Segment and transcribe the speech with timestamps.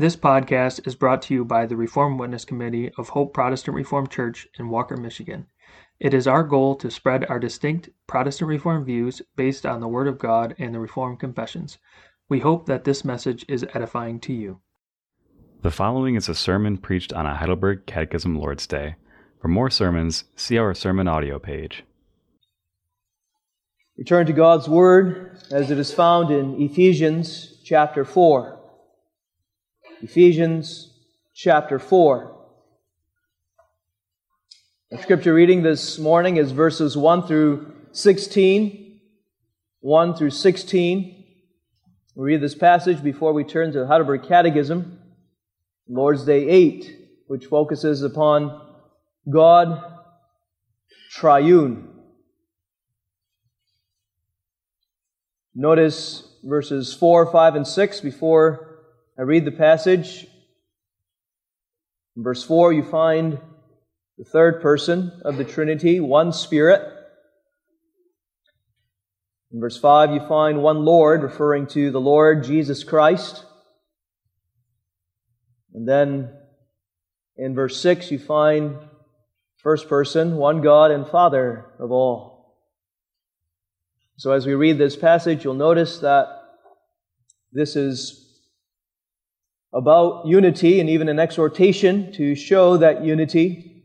[0.00, 4.12] This podcast is brought to you by the Reformed Witness Committee of Hope Protestant Reformed
[4.12, 5.46] Church in Walker, Michigan.
[5.98, 10.06] It is our goal to spread our distinct Protestant Reformed views based on the Word
[10.06, 11.78] of God and the Reformed Confessions.
[12.28, 14.60] We hope that this message is edifying to you.
[15.62, 18.94] The following is a sermon preached on a Heidelberg Catechism Lord's Day.
[19.42, 21.82] For more sermons, see our sermon audio page.
[23.96, 28.57] Return to God's Word as it is found in Ephesians chapter 4.
[30.00, 30.92] Ephesians
[31.34, 32.36] chapter 4.
[34.92, 39.00] Our scripture reading this morning is verses 1 through 16.
[39.80, 41.24] 1 through 16.
[42.14, 45.00] We read this passage before we turn to the Heidelberg Catechism,
[45.88, 48.68] Lord's Day 8, which focuses upon
[49.28, 49.82] God
[51.10, 51.88] triune.
[55.56, 58.67] Notice verses 4, 5, and 6 before
[59.18, 60.28] I read the passage.
[62.16, 63.40] In verse 4, you find
[64.16, 66.82] the third person of the Trinity, one Spirit.
[69.52, 73.44] In verse 5, you find one Lord, referring to the Lord Jesus Christ.
[75.74, 76.32] And then
[77.36, 78.76] in verse 6, you find
[79.56, 82.56] first person, one God and Father of all.
[84.16, 86.28] So as we read this passage, you'll notice that
[87.50, 88.27] this is
[89.72, 93.84] about unity and even an exhortation to show that unity.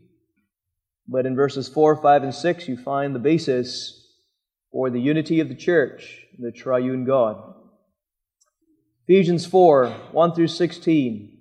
[1.06, 4.00] But in verses 4, 5, and 6, you find the basis
[4.72, 7.54] for the unity of the church, the triune God.
[9.06, 11.38] Ephesians 4, 1 through 16.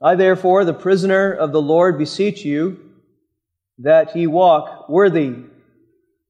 [0.00, 2.90] I therefore, the prisoner of the Lord, beseech you
[3.78, 5.34] that ye walk worthy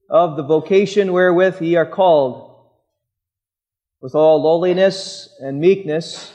[0.09, 2.55] of the vocation wherewith ye are called,
[4.01, 6.33] with all lowliness and meekness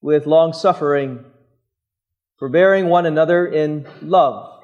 [0.00, 1.24] with long suffering,
[2.38, 4.62] forbearing one another in love,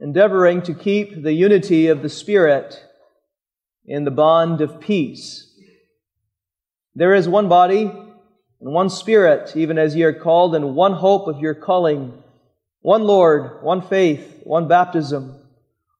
[0.00, 2.84] endeavoring to keep the unity of the Spirit
[3.86, 5.48] in the bond of peace.
[6.94, 11.26] There is one body and one Spirit, even as ye are called, and one hope
[11.26, 12.22] of your calling,
[12.82, 15.38] one Lord, one faith, one baptism,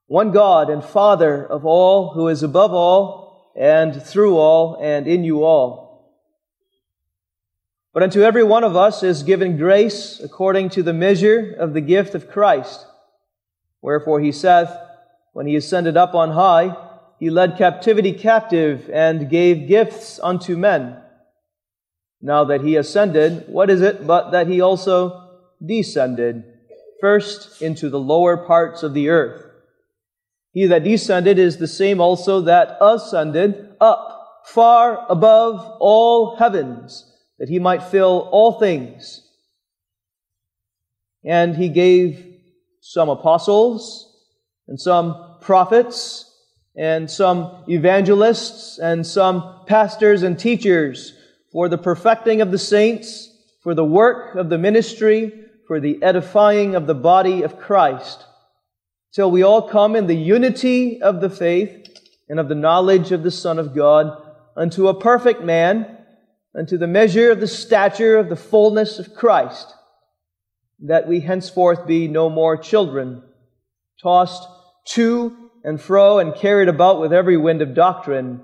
[0.06, 5.24] one God and Father of all, who is above all, and through all, and in
[5.24, 5.81] you all
[7.92, 11.80] but unto every one of us is given grace according to the measure of the
[11.80, 12.86] gift of Christ.
[13.82, 14.70] Wherefore he saith,
[15.32, 16.74] when he ascended up on high,
[17.18, 20.98] he led captivity captive and gave gifts unto men.
[22.20, 26.44] Now that he ascended, what is it but that he also descended
[27.00, 29.44] first into the lower parts of the earth?
[30.52, 37.11] He that descended is the same also that ascended up far above all heavens
[37.42, 39.20] that he might fill all things.
[41.24, 42.24] And he gave
[42.80, 44.16] some apostles
[44.68, 46.32] and some prophets
[46.76, 51.14] and some evangelists and some pastors and teachers
[51.50, 53.28] for the perfecting of the saints,
[53.64, 55.32] for the work of the ministry,
[55.66, 58.24] for the edifying of the body of Christ,
[59.12, 61.88] till we all come in the unity of the faith
[62.28, 64.16] and of the knowledge of the Son of God
[64.56, 65.98] unto a perfect man,
[66.54, 69.74] unto the measure of the stature of the fullness of Christ,
[70.80, 73.22] that we henceforth be no more children,
[74.02, 74.46] tossed
[74.88, 78.42] to and fro and carried about with every wind of doctrine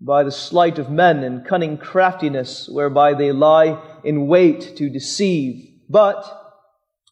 [0.00, 5.68] by the sleight of men and cunning craftiness whereby they lie in wait to deceive,
[5.88, 6.24] but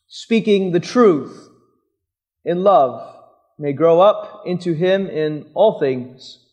[0.08, 1.48] speaking the truth
[2.44, 3.14] in love
[3.58, 6.46] may grow up into him in all things,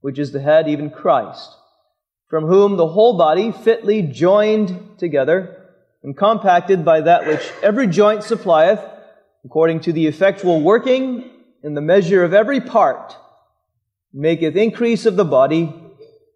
[0.00, 1.50] which is the head, even Christ
[2.28, 5.70] from whom the whole body, fitly joined together
[6.02, 8.80] and compacted by that which every joint supplieth,
[9.44, 11.30] according to the effectual working
[11.62, 13.16] in the measure of every part,
[14.12, 15.72] maketh increase of the body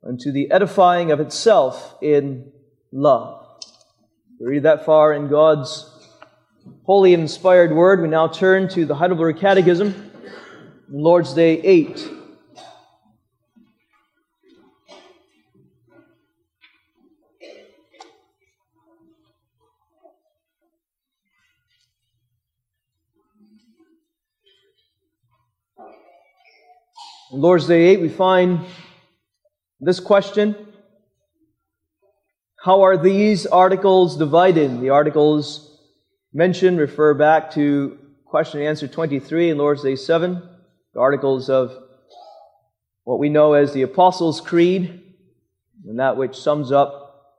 [0.06, 2.50] unto the edifying of itself in
[2.92, 3.46] love.
[4.38, 5.86] We read that far in God's
[6.84, 8.00] holy and inspired word.
[8.00, 10.10] We now turn to the Heidelberg Catechism,
[10.88, 12.19] Lord's Day 8.
[27.32, 28.58] In Lord's Day 8, we find
[29.78, 30.56] this question
[32.64, 34.80] How are these articles divided?
[34.80, 35.78] The articles
[36.32, 40.42] mentioned refer back to question and answer 23 in Lord's Day 7,
[40.92, 41.72] the articles of
[43.04, 45.00] what we know as the Apostles' Creed,
[45.86, 47.36] and that which sums up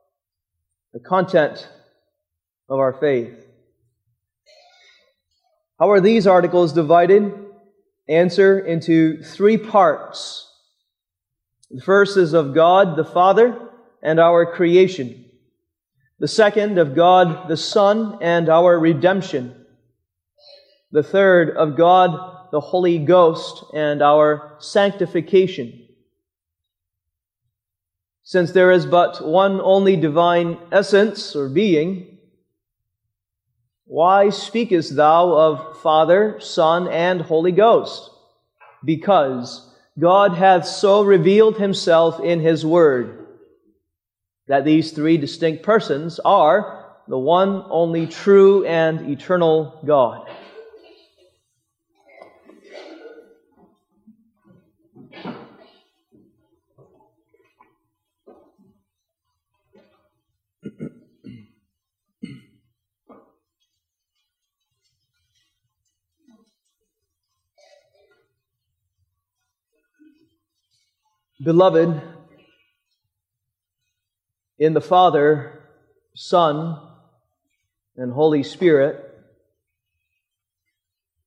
[0.94, 1.68] the content
[2.70, 3.44] of our faith.
[5.78, 7.51] How are these articles divided?
[8.08, 10.48] Answer into three parts.
[11.70, 13.70] The first is of God the Father
[14.02, 15.24] and our creation.
[16.18, 19.66] The second of God the Son and our redemption.
[20.90, 25.88] The third of God the Holy Ghost and our sanctification.
[28.24, 32.11] Since there is but one only divine essence or being,
[33.92, 38.08] why speakest thou of Father, Son, and Holy Ghost?
[38.82, 43.26] Because God hath so revealed himself in his word
[44.48, 50.26] that these three distinct persons are the one only true and eternal God.
[71.42, 72.00] Beloved,
[74.60, 75.64] in the Father,
[76.14, 76.78] Son,
[77.96, 79.12] and Holy Spirit,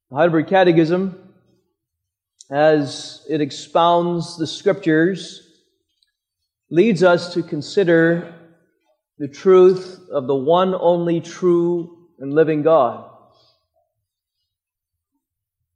[0.09, 1.33] the Heidelberg Catechism,
[2.50, 5.41] as it expounds the Scriptures,
[6.69, 8.33] leads us to consider
[9.17, 13.09] the truth of the one only true and living God,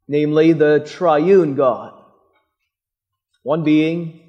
[0.08, 1.92] namely the triune God,
[3.44, 4.28] one being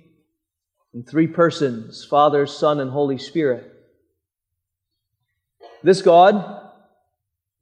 [0.94, 3.72] in three persons Father, Son, and Holy Spirit.
[5.82, 6.70] This God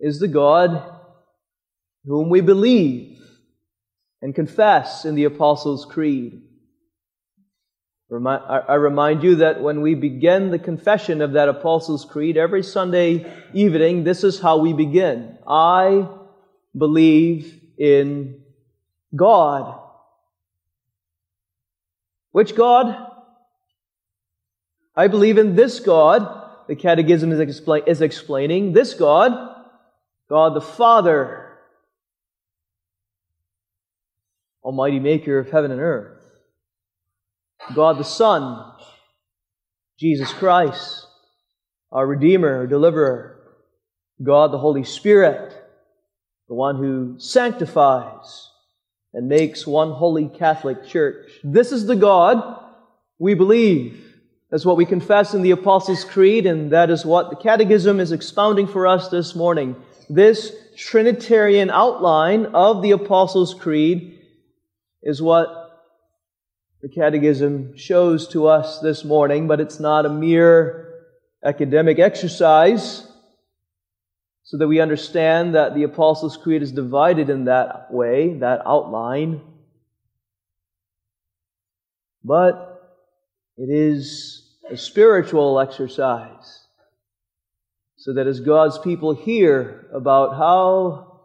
[0.01, 0.97] is the God
[2.05, 3.21] whom we believe
[4.23, 6.43] and confess in the Apostles' Creed.
[8.11, 13.31] I remind you that when we begin the confession of that Apostles' Creed every Sunday
[13.53, 15.37] evening, this is how we begin.
[15.47, 16.09] I
[16.77, 18.41] believe in
[19.15, 19.79] God.
[22.33, 23.08] Which God?
[24.99, 26.47] I believe in this God.
[26.67, 29.31] The Catechism is, is explaining this God,
[30.29, 31.56] God the Father,
[34.65, 36.21] Almighty Maker of heaven and earth.
[37.77, 38.73] God the Son,
[40.00, 41.06] Jesus Christ,
[41.93, 43.37] our Redeemer, our Deliverer.
[44.21, 45.55] God the Holy Spirit,
[46.49, 48.50] the one who sanctifies
[49.15, 51.31] and makes one holy Catholic Church.
[51.45, 52.65] This is the God
[53.21, 54.08] we believe.
[54.50, 58.12] That's what we confess in the Apostles' Creed, and that is what the Catechism is
[58.12, 59.77] expounding for us this morning.
[60.09, 64.21] This Trinitarian outline of the Apostles' Creed
[65.03, 65.87] is what
[66.81, 71.05] the Catechism shows to us this morning, but it's not a mere
[71.45, 73.06] academic exercise
[74.45, 79.43] so that we understand that the Apostles' Creed is divided in that way, that outline.
[82.25, 82.78] But
[83.59, 86.65] it is a spiritual exercise.
[87.97, 91.23] So that as God's people hear about how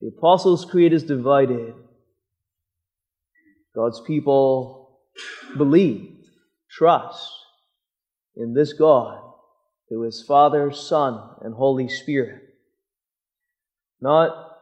[0.00, 1.74] the Apostles' Creed is divided,
[3.74, 5.00] God's people
[5.56, 6.12] believe,
[6.70, 7.28] trust
[8.36, 9.20] in this God
[9.88, 12.42] who is Father, Son, and Holy Spirit.
[14.00, 14.52] Not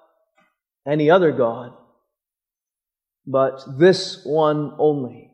[0.87, 1.75] any other God,
[3.27, 5.32] but this one only.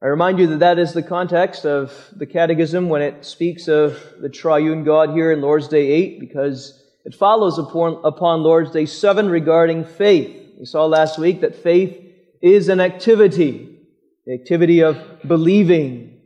[0.00, 4.00] I remind you that that is the context of the Catechism when it speaks of
[4.20, 8.86] the triune God here in Lord's Day 8, because it follows upon, upon Lord's Day
[8.86, 10.54] 7 regarding faith.
[10.56, 12.00] We saw last week that faith
[12.40, 13.76] is an activity,
[14.24, 16.20] the activity of believing.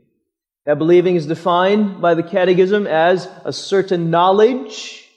[0.66, 5.08] That believing is defined by the Catechism as a certain knowledge,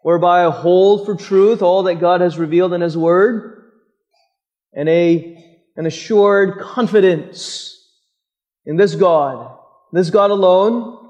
[0.00, 3.70] whereby I hold for truth all that God has revealed in His Word,
[4.72, 7.70] and a an assured confidence
[8.64, 9.58] in this God,
[9.92, 11.00] this God alone,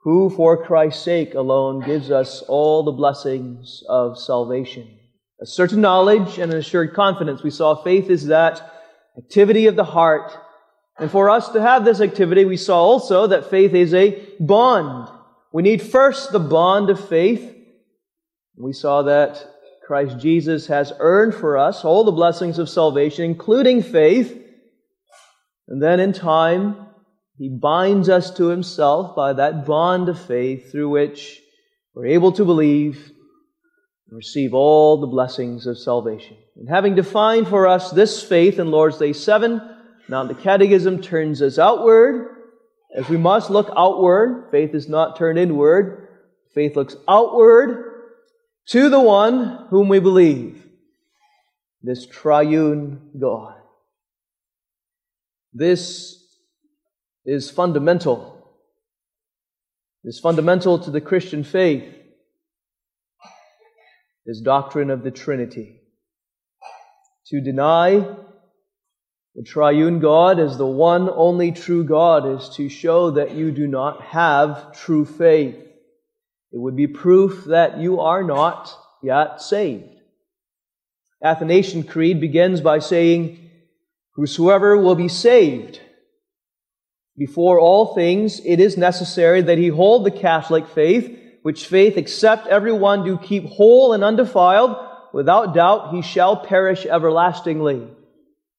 [0.00, 4.88] who for Christ's sake alone gives us all the blessings of salvation.
[5.40, 7.42] A certain knowledge and an assured confidence.
[7.42, 8.72] We saw faith is that
[9.18, 10.32] activity of the heart.
[10.98, 15.08] And for us to have this activity, we saw also that faith is a bond.
[15.52, 17.54] We need first the bond of faith.
[18.56, 19.55] We saw that
[19.86, 24.36] Christ Jesus has earned for us all the blessings of salvation, including faith.
[25.68, 26.88] And then in time,
[27.38, 31.40] he binds us to himself by that bond of faith through which
[31.94, 32.96] we're able to believe
[34.08, 36.36] and receive all the blessings of salvation.
[36.56, 39.60] And having defined for us this faith in Lord's Day 7,
[40.08, 42.34] Now, the Catechism turns us outward,
[42.96, 44.48] as we must look outward.
[44.50, 46.08] Faith is not turned inward.
[46.54, 47.95] Faith looks outward
[48.68, 50.64] to the one whom we believe,
[51.82, 53.54] this triune God.
[55.52, 56.16] This
[57.24, 58.32] is fundamental.
[60.04, 61.84] Is fundamental to the Christian faith.
[64.24, 65.80] This doctrine of the Trinity.
[67.28, 68.16] To deny
[69.34, 73.66] the triune God as the one only true God is to show that you do
[73.66, 75.65] not have true faith.
[76.52, 78.72] It would be proof that you are not
[79.02, 79.90] yet saved.
[81.22, 83.50] Athanasian Creed begins by saying,
[84.14, 85.80] Whosoever will be saved,
[87.16, 92.46] before all things, it is necessary that he hold the Catholic faith, which faith except
[92.48, 94.76] everyone do keep whole and undefiled,
[95.14, 97.88] without doubt he shall perish everlastingly.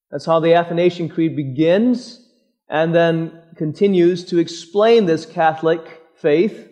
[0.09, 2.19] That's how the Athanasian Creed begins
[2.67, 6.66] and then continues to explain this Catholic faith,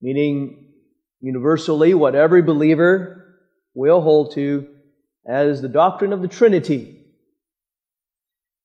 [0.00, 0.66] meaning
[1.20, 3.38] universally what every believer
[3.74, 4.68] will hold to
[5.26, 7.04] as the doctrine of the Trinity.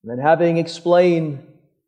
[0.04, 1.46] And then having explained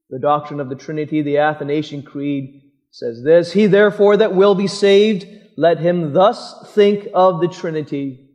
[0.09, 4.67] the doctrine of the Trinity, the Athanasian Creed says this, He therefore that will be
[4.67, 8.27] saved, let him thus think of the Trinity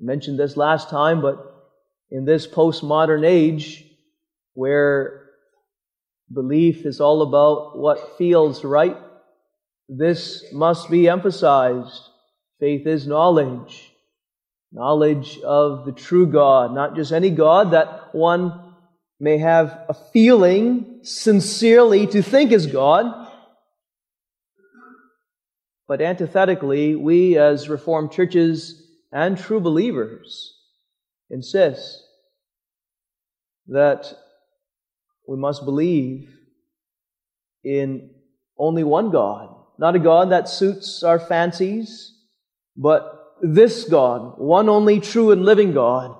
[0.00, 1.44] I mentioned this last time, but
[2.10, 3.84] in this postmodern age
[4.54, 5.30] where
[6.32, 8.96] belief is all about what feels right,
[9.88, 12.02] this must be emphasized.
[12.60, 13.92] Faith is knowledge.
[14.70, 18.74] Knowledge of the true God, not just any God that one
[19.18, 23.26] may have a feeling sincerely to think is God.
[25.86, 30.54] But antithetically, we as Reformed churches and true believers
[31.30, 32.02] insist
[33.68, 34.12] that
[35.26, 36.34] we must believe
[37.64, 38.10] in
[38.58, 42.14] only one God, not a God that suits our fancies,
[42.76, 46.16] but this God, one only true and living God,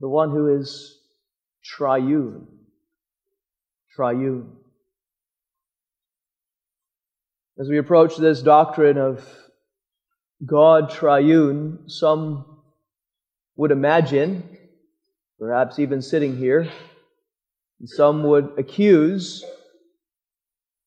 [0.00, 0.98] the one who is
[1.64, 2.46] triune.
[3.94, 4.52] Triune.
[7.58, 9.24] As we approach this doctrine of
[10.44, 12.44] God triune, some
[13.56, 14.58] would imagine,
[15.38, 16.68] perhaps even sitting here,
[17.84, 19.44] some would accuse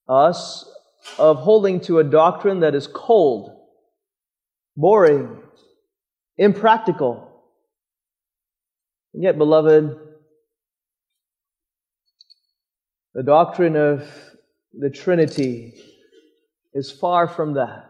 [0.07, 0.69] us
[1.17, 3.51] of holding to a doctrine that is cold,
[4.75, 5.41] boring,
[6.37, 7.27] impractical.
[9.13, 9.97] And yet, beloved,
[13.13, 14.07] the doctrine of
[14.73, 15.73] the Trinity
[16.73, 17.85] is far from that.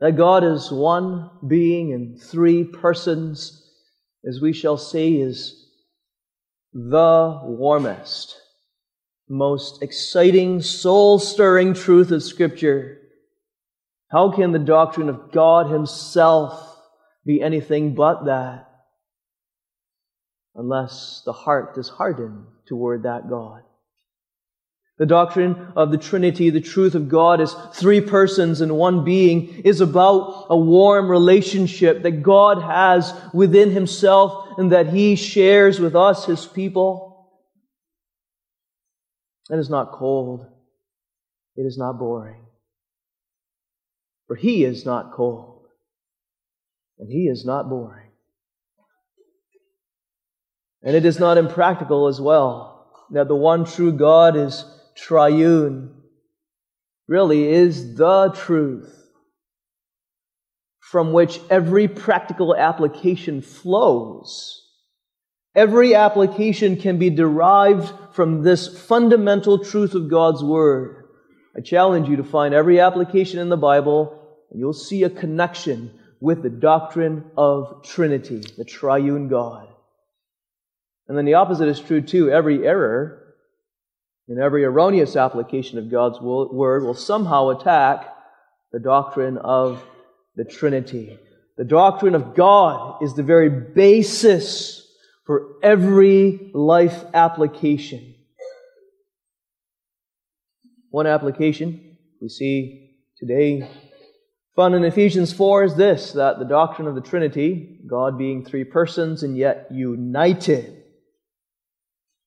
[0.00, 3.70] That God is one being in three persons,
[4.28, 5.68] as we shall see, is
[6.72, 8.36] the warmest,
[9.28, 12.98] most exciting, soul stirring truth of Scripture.
[14.08, 16.80] How can the doctrine of God Himself
[17.26, 18.66] be anything but that?
[20.54, 23.62] Unless the heart is hardened toward that God.
[24.98, 29.60] The doctrine of the Trinity, the truth of God as three persons and one being,
[29.60, 35.94] is about a warm relationship that God has within Himself and that He shares with
[35.94, 37.07] us, His people.
[39.50, 40.46] It is not cold.
[41.56, 42.42] It is not boring.
[44.26, 45.66] For He is not cold.
[46.98, 48.10] And He is not boring.
[50.82, 54.64] And it is not impractical as well that the one true God is
[54.94, 55.94] triune
[57.06, 58.94] really is the truth
[60.78, 64.67] from which every practical application flows.
[65.58, 71.08] Every application can be derived from this fundamental truth of God's Word.
[71.56, 75.98] I challenge you to find every application in the Bible, and you'll see a connection
[76.20, 79.66] with the doctrine of Trinity, the triune God.
[81.08, 82.30] And then the opposite is true too.
[82.30, 83.34] Every error
[84.28, 88.14] and every erroneous application of God's word will somehow attack
[88.70, 89.82] the doctrine of
[90.36, 91.18] the Trinity.
[91.56, 94.84] The doctrine of God is the very basis
[95.28, 98.14] for every life application.
[100.88, 103.70] One application we see today
[104.56, 108.64] found in Ephesians 4 is this that the doctrine of the Trinity, God being three
[108.64, 110.82] persons and yet united,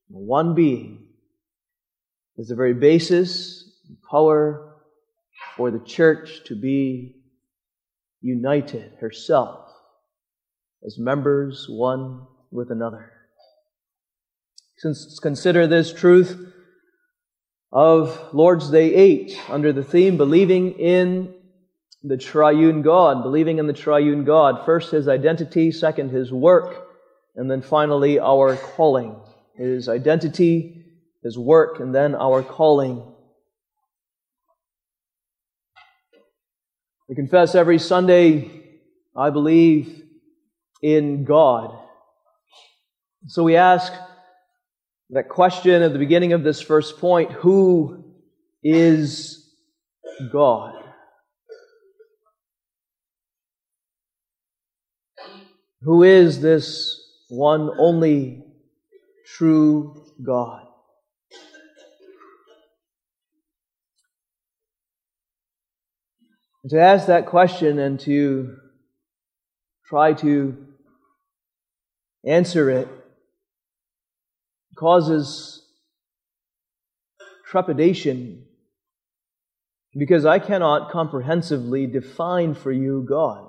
[0.08, 1.08] one being,
[2.38, 4.76] is the very basis and power
[5.58, 7.16] for the church to be
[8.22, 9.72] united herself
[10.86, 13.12] as members one with another.
[14.78, 16.54] Since consider this truth
[17.72, 21.34] of Lord's Day 8 under the theme believing in
[22.04, 24.66] the triune God, believing in the triune God.
[24.66, 26.88] First, his identity, second, his work,
[27.36, 29.16] and then finally, our calling.
[29.56, 30.84] His identity,
[31.24, 33.04] his work, and then our calling.
[37.08, 38.50] We confess every Sunday,
[39.16, 40.04] I believe
[40.82, 41.78] in God.
[43.28, 43.94] So we ask
[45.12, 48.04] that question at the beginning of this first point who
[48.64, 49.50] is
[50.32, 50.76] God?
[55.82, 57.00] Who is this
[57.30, 58.44] one only
[59.26, 60.68] true God?
[66.70, 68.56] to ask that question and to
[69.88, 70.56] try to
[72.24, 72.88] answer it
[74.82, 75.64] causes
[77.46, 78.44] trepidation
[79.96, 83.48] because I cannot comprehensively define for you God.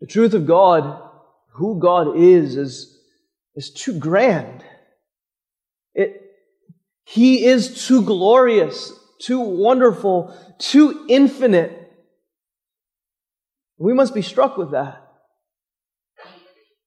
[0.00, 1.00] The truth of God,
[1.52, 2.98] who God is, is,
[3.54, 4.62] is too grand.
[5.94, 6.20] It,
[7.04, 11.90] he is too glorious, too wonderful, too infinite.
[13.78, 15.11] We must be struck with that.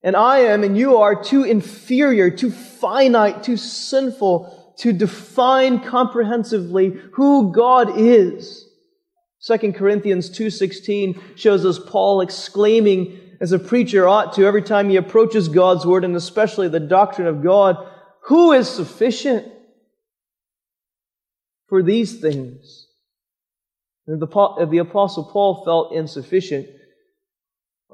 [0.05, 6.95] And I am and you are too inferior, too finite, too sinful to define comprehensively
[7.13, 8.69] who God is.
[9.41, 14.95] 2 Corinthians 2:16 shows us Paul exclaiming as a preacher ought to every time he
[14.95, 17.75] approaches God's word and especially the doctrine of God,
[18.25, 19.51] who is sufficient
[21.67, 22.89] for these things?
[24.05, 26.67] If the, the apostle Paul felt insufficient,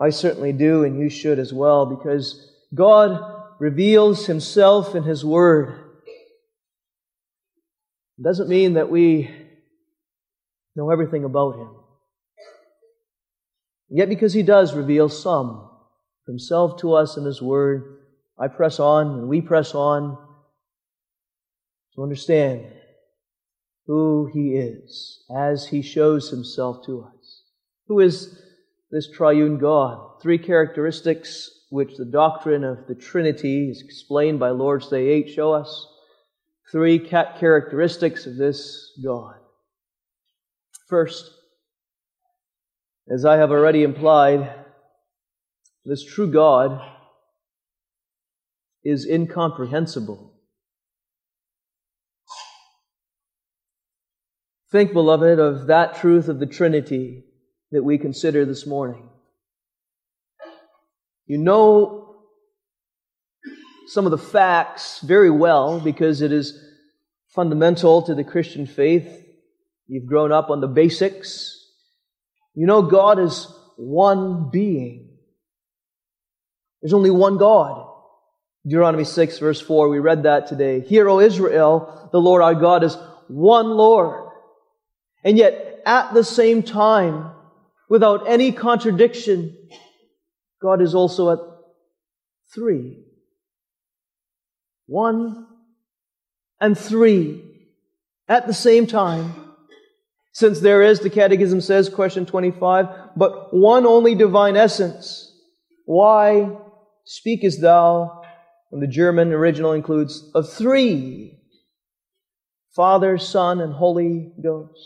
[0.01, 3.21] I certainly do, and you should as well, because God
[3.59, 5.79] reveals Himself in His Word.
[8.17, 9.29] It doesn't mean that we
[10.75, 11.69] know everything about Him.
[13.89, 15.69] Yet, because He does reveal some
[16.25, 17.99] Himself to us in His Word,
[18.39, 20.17] I press on and we press on
[21.93, 22.65] to understand
[23.85, 27.43] who He is as He shows Himself to us.
[27.87, 28.41] Who is
[28.91, 30.21] this triune God.
[30.21, 35.53] Three characteristics which the doctrine of the Trinity is explained by Lord's Day 8 show
[35.53, 35.87] us.
[36.71, 39.35] Three characteristics of this God.
[40.87, 41.31] First,
[43.09, 44.53] as I have already implied,
[45.85, 46.81] this true God
[48.83, 50.33] is incomprehensible.
[54.71, 57.23] Think, beloved, of that truth of the Trinity
[57.71, 59.09] that we consider this morning.
[61.25, 62.17] You know
[63.87, 66.57] some of the facts very well because it is
[67.29, 69.25] fundamental to the Christian faith.
[69.87, 71.57] You've grown up on the basics.
[72.53, 75.09] You know God is one being.
[76.81, 77.87] There's only one God.
[78.65, 80.81] Deuteronomy 6 verse 4, we read that today.
[80.81, 82.95] Hear, O Israel, the Lord our God is
[83.27, 84.29] one Lord.
[85.23, 87.31] And yet, at the same time,
[87.91, 89.53] without any contradiction,
[90.61, 91.39] God is also at
[92.55, 93.03] three.
[94.85, 95.45] One
[96.61, 97.43] and three
[98.29, 99.33] at the same time.
[100.31, 102.85] Since there is, the Catechism says, question 25,
[103.17, 105.29] but one only divine essence.
[105.83, 106.49] Why
[107.03, 108.21] speakest thou,
[108.71, 111.39] and the German original includes, of three
[112.73, 114.79] Father, Son, and Holy Ghost?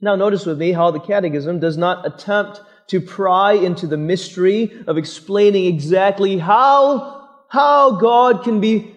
[0.00, 4.82] Now, notice with me how the Catechism does not attempt to pry into the mystery
[4.86, 8.94] of explaining exactly how, how God can be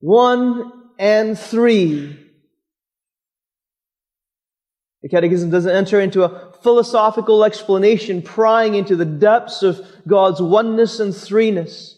[0.00, 2.18] one and three.
[5.02, 11.00] The Catechism doesn't enter into a philosophical explanation prying into the depths of God's oneness
[11.00, 11.94] and threeness.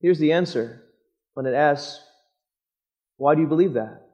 [0.00, 0.82] Here's the answer
[1.34, 2.00] when it asks,
[3.16, 4.05] Why do you believe that?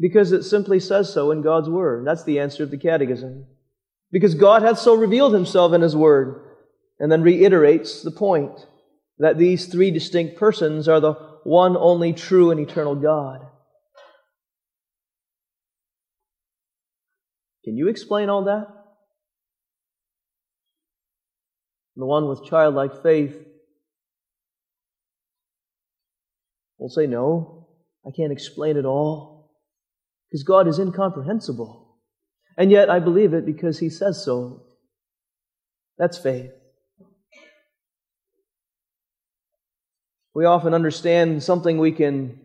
[0.00, 2.06] Because it simply says so in God's Word.
[2.06, 3.44] That's the answer of the Catechism.
[4.10, 6.42] Because God hath so revealed himself in his Word,
[6.98, 8.66] and then reiterates the point
[9.18, 11.12] that these three distinct persons are the
[11.44, 13.46] one only true and eternal God.
[17.64, 18.66] Can you explain all that?
[21.96, 23.36] The one with childlike faith
[26.78, 27.68] will say, No,
[28.06, 29.39] I can't explain it all.
[30.30, 31.96] Because God is incomprehensible.
[32.56, 34.62] And yet I believe it because he says so.
[35.98, 36.52] That's faith.
[40.34, 42.40] We often understand something we can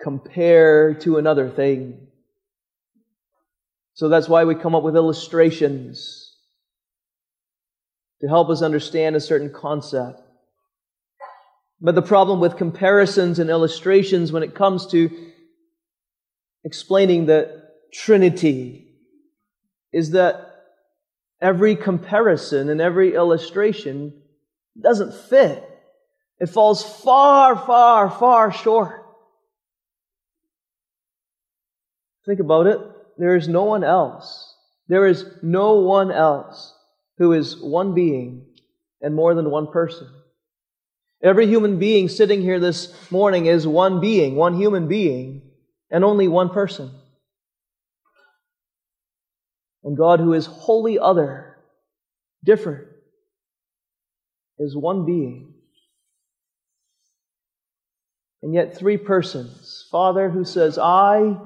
[0.00, 2.06] compare to another thing.
[3.94, 6.36] So that's why we come up with illustrations
[8.20, 10.20] to help us understand a certain concept.
[11.80, 15.10] But the problem with comparisons and illustrations when it comes to
[16.64, 18.88] explaining the Trinity
[19.92, 20.54] is that
[21.40, 24.12] every comparison and every illustration
[24.80, 25.62] doesn't fit.
[26.40, 29.04] It falls far, far, far short.
[32.26, 32.80] Think about it.
[33.18, 34.56] There is no one else.
[34.88, 36.74] There is no one else
[37.18, 38.46] who is one being
[39.00, 40.08] and more than one person.
[41.22, 45.43] Every human being sitting here this morning is one being, one human being,
[45.94, 46.90] and only one person.
[49.84, 51.56] And God, who is wholly other,
[52.42, 52.88] different,
[54.58, 55.54] is one being.
[58.42, 61.38] And yet, three persons Father who says, I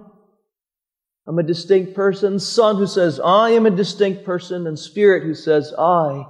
[1.29, 5.35] am a distinct person, Son who says, I am a distinct person, and Spirit who
[5.35, 6.25] says, I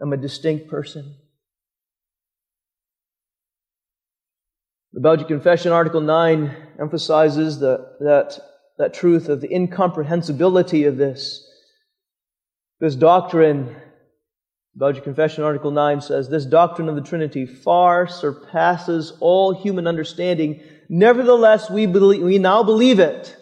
[0.00, 1.16] am a distinct person.
[4.94, 8.38] The Belgic Confession, Article 9, emphasizes the, that,
[8.78, 11.44] that truth of the incomprehensibility of this.
[12.78, 13.74] This doctrine,
[14.76, 20.60] Belgic Confession, Article 9 says, This doctrine of the Trinity far surpasses all human understanding.
[20.88, 23.36] Nevertheless, we, believe, we now believe it.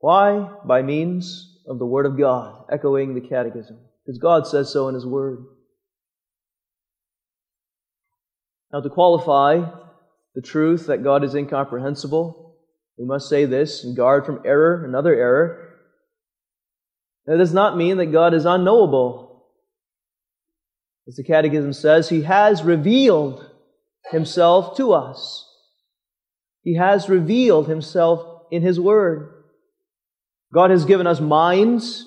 [0.00, 0.50] Why?
[0.66, 3.78] By means of the Word of God, echoing the Catechism.
[4.04, 5.46] Because God says so in His Word.
[8.70, 9.64] Now, to qualify
[10.34, 12.56] the truth that God is incomprehensible,
[12.98, 15.70] we must say this and guard from error, another error.
[17.26, 19.46] That does not mean that God is unknowable.
[21.08, 23.50] As the Catechism says, He has revealed
[24.10, 25.46] Himself to us.
[26.62, 29.32] He has revealed Himself in His Word.
[30.52, 32.06] God has given us minds.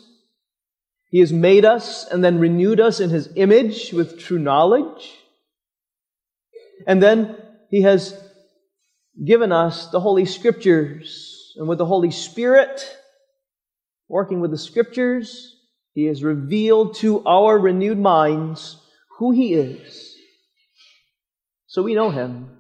[1.10, 5.12] He has made us and then renewed us in His image with true knowledge.
[6.86, 7.38] And then
[7.74, 8.16] he has
[9.26, 12.88] given us the Holy Scriptures, and with the Holy Spirit,
[14.08, 15.60] working with the Scriptures,
[15.96, 18.78] He has revealed to our renewed minds
[19.18, 20.16] who He is.
[21.66, 22.56] So we know Him.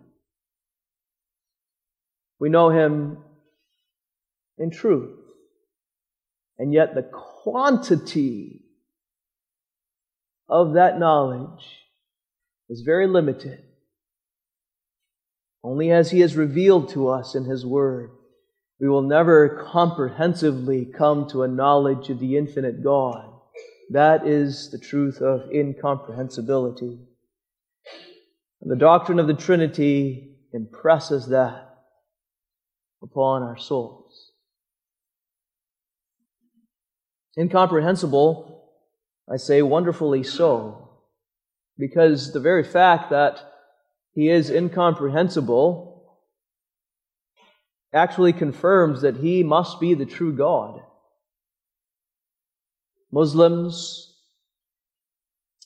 [2.39, 3.19] We know Him
[4.57, 5.19] in truth.
[6.57, 7.07] And yet the
[7.43, 8.63] quantity
[10.49, 11.63] of that knowledge
[12.67, 13.63] is very limited.
[15.63, 18.11] Only as He has revealed to us in His Word.
[18.79, 23.29] We will never comprehensively come to a knowledge of the infinite God.
[23.91, 26.99] That is the truth of incomprehensibility.
[28.61, 31.69] And the doctrine of the Trinity impresses that
[33.01, 34.31] upon our souls.
[37.37, 38.69] Incomprehensible,
[39.31, 40.89] I say wonderfully so,
[41.77, 43.52] because the very fact that
[44.13, 46.17] he is incomprehensible,
[47.93, 50.81] actually confirms that he must be the true God.
[53.11, 54.15] Muslims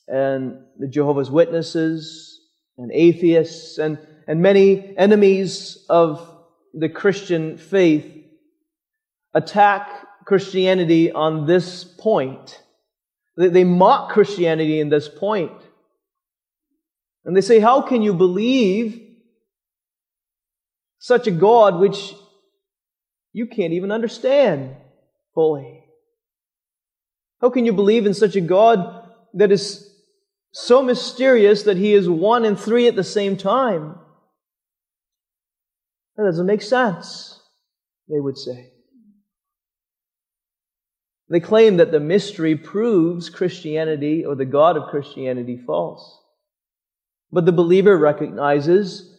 [0.06, 2.40] and the Jehovah's Witnesses
[2.76, 6.36] and atheists and, and many enemies of
[6.74, 8.06] the Christian faith
[9.34, 9.88] attack
[10.24, 12.62] Christianity on this point.
[13.36, 15.52] They, they mock Christianity in this point.
[17.28, 19.06] And they say, How can you believe
[20.98, 22.14] such a God which
[23.34, 24.74] you can't even understand
[25.34, 25.84] fully?
[27.42, 29.94] How can you believe in such a God that is
[30.52, 33.98] so mysterious that he is one and three at the same time?
[36.16, 37.42] That doesn't make sense,
[38.08, 38.72] they would say.
[41.28, 46.24] They claim that the mystery proves Christianity or the God of Christianity false.
[47.30, 49.16] But the believer recognizes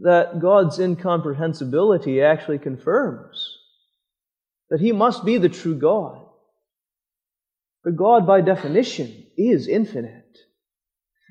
[0.00, 3.58] that God's incomprehensibility actually confirms
[4.70, 6.24] that He must be the true God.
[7.84, 10.38] But God, by definition, is infinite.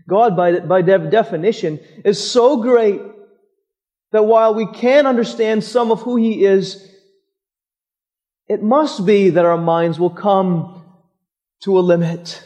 [0.07, 3.01] God, by, by de- definition, is so great
[4.11, 6.87] that while we can understand some of who He is,
[8.47, 10.83] it must be that our minds will come
[11.63, 12.43] to a limit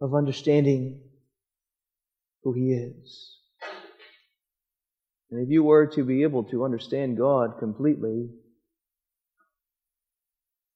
[0.00, 1.03] of understanding
[2.44, 3.38] who He is.
[5.30, 8.28] And if you were to be able to understand God completely,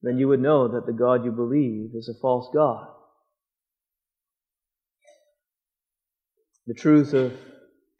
[0.01, 2.87] then you would know that the God you believe is a false God.
[6.67, 7.33] The truth of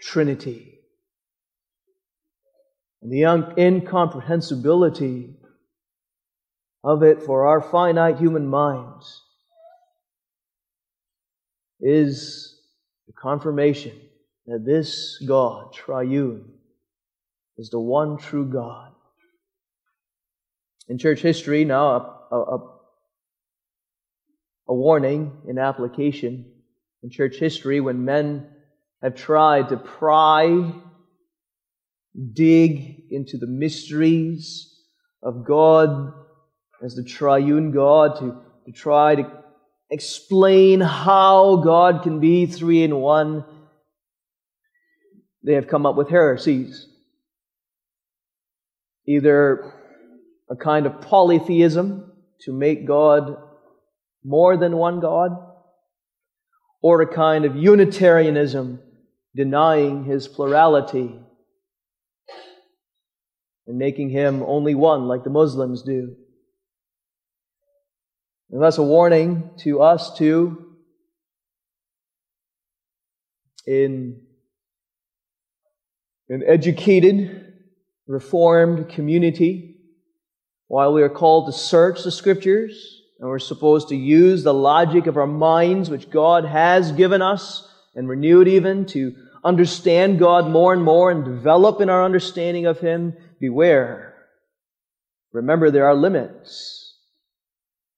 [0.01, 0.79] Trinity
[3.01, 3.23] and the
[3.57, 5.35] incomprehensibility
[6.83, 9.23] of it for our finite human minds
[11.81, 12.58] is
[13.09, 13.99] the confirmation
[14.45, 16.45] that this God, triune,
[17.57, 18.91] is the one true God.
[20.87, 22.57] In church history, now a, a,
[24.67, 26.51] a warning in application.
[27.01, 28.47] In church history, when men
[29.01, 30.71] have tried to pry,
[32.33, 34.71] dig into the mysteries
[35.23, 36.13] of God
[36.83, 39.38] as the triune God, to, to try to
[39.89, 43.43] explain how God can be three in one,
[45.43, 46.87] they have come up with heresies.
[49.07, 49.73] Either
[50.49, 53.37] a kind of polytheism to make God
[54.23, 55.31] more than one God,
[56.81, 58.79] or a kind of Unitarianism
[59.35, 61.19] denying his plurality
[63.67, 66.15] and making him only one like the Muslims do.
[68.51, 70.65] And that's a warning to us too
[73.67, 74.21] in
[76.29, 77.53] an educated,
[78.07, 79.77] reformed community.
[80.67, 85.07] While we are called to search the scriptures and we're supposed to use the logic
[85.07, 90.73] of our minds, which God has given us and renewed even to understand God more
[90.73, 94.15] and more and develop in our understanding of Him, beware.
[95.31, 96.88] Remember, there are limits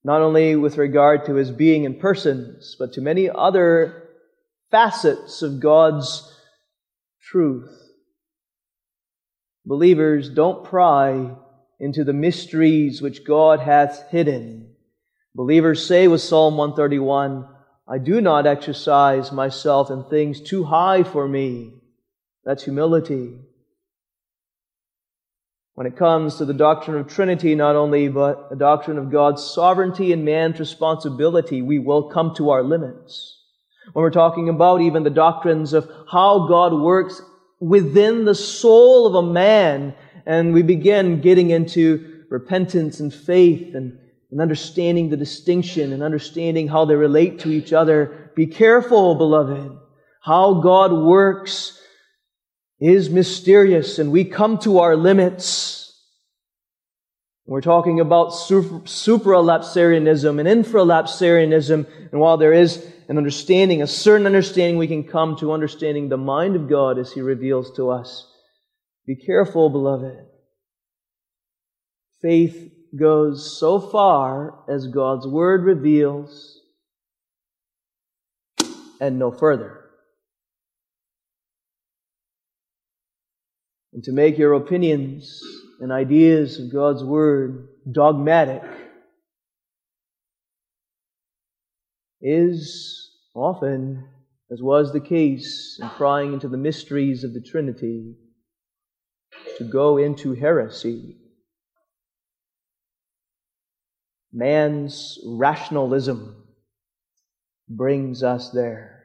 [0.04, 4.10] not only with regard to his being and persons, but to many other
[4.72, 6.28] facets of God's
[7.22, 7.70] truth.
[9.66, 11.36] Believers, don't pry
[11.80, 14.74] into the mysteries which God hath hidden.
[15.36, 17.48] Believers say with Psalm 131,
[17.88, 21.74] I do not exercise myself in things too high for me.
[22.44, 23.40] That's humility
[25.76, 29.44] when it comes to the doctrine of Trinity, not only, but the doctrine of God's
[29.44, 33.40] sovereignty and man's responsibility, we will come to our limits.
[33.94, 37.22] When we're talking about even the doctrines of how God works
[37.60, 43.98] within the soul of a man, and we begin getting into repentance and faith and,
[44.30, 49.78] and understanding the distinction and understanding how they relate to each other, be careful, beloved,
[50.22, 51.81] how God works
[52.82, 55.78] is mysterious and we come to our limits.
[57.46, 64.78] We're talking about supralapsarianism and infralapsarianism, and while there is an understanding, a certain understanding,
[64.78, 68.28] we can come to understanding the mind of God as He reveals to us.
[69.06, 70.26] Be careful, beloved.
[72.22, 76.60] Faith goes so far as God's Word reveals
[79.00, 79.81] and no further.
[83.94, 85.40] And to make your opinions
[85.80, 88.64] and ideas of God's Word dogmatic
[92.22, 94.08] is often,
[94.52, 98.16] as was the case in prying into the mysteries of the Trinity,
[99.58, 101.18] to go into heresy.
[104.32, 106.44] Man's rationalism
[107.68, 109.04] brings us there.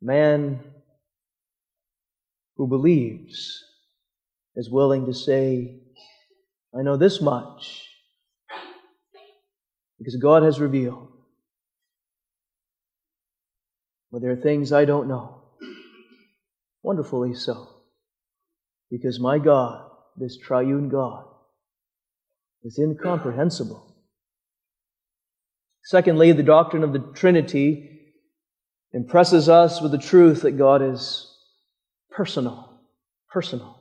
[0.00, 0.60] Man
[2.56, 3.62] who believes
[4.56, 5.80] is willing to say,
[6.78, 7.86] I know this much
[9.98, 11.08] because God has revealed.
[14.10, 15.42] But there are things I don't know.
[16.82, 17.68] Wonderfully so.
[18.90, 21.24] Because my God, this triune God,
[22.62, 23.96] is incomprehensible.
[25.84, 28.12] Secondly, the doctrine of the Trinity
[28.92, 31.35] impresses us with the truth that God is
[32.16, 32.80] personal.
[33.28, 33.78] Personal.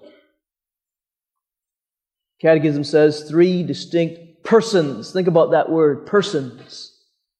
[2.41, 5.12] Catechism says three distinct persons.
[5.13, 6.91] Think about that word persons.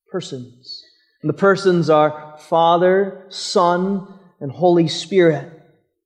[0.10, 0.84] Persons.
[1.22, 4.08] And the persons are Father, Son,
[4.40, 5.52] and Holy Spirit.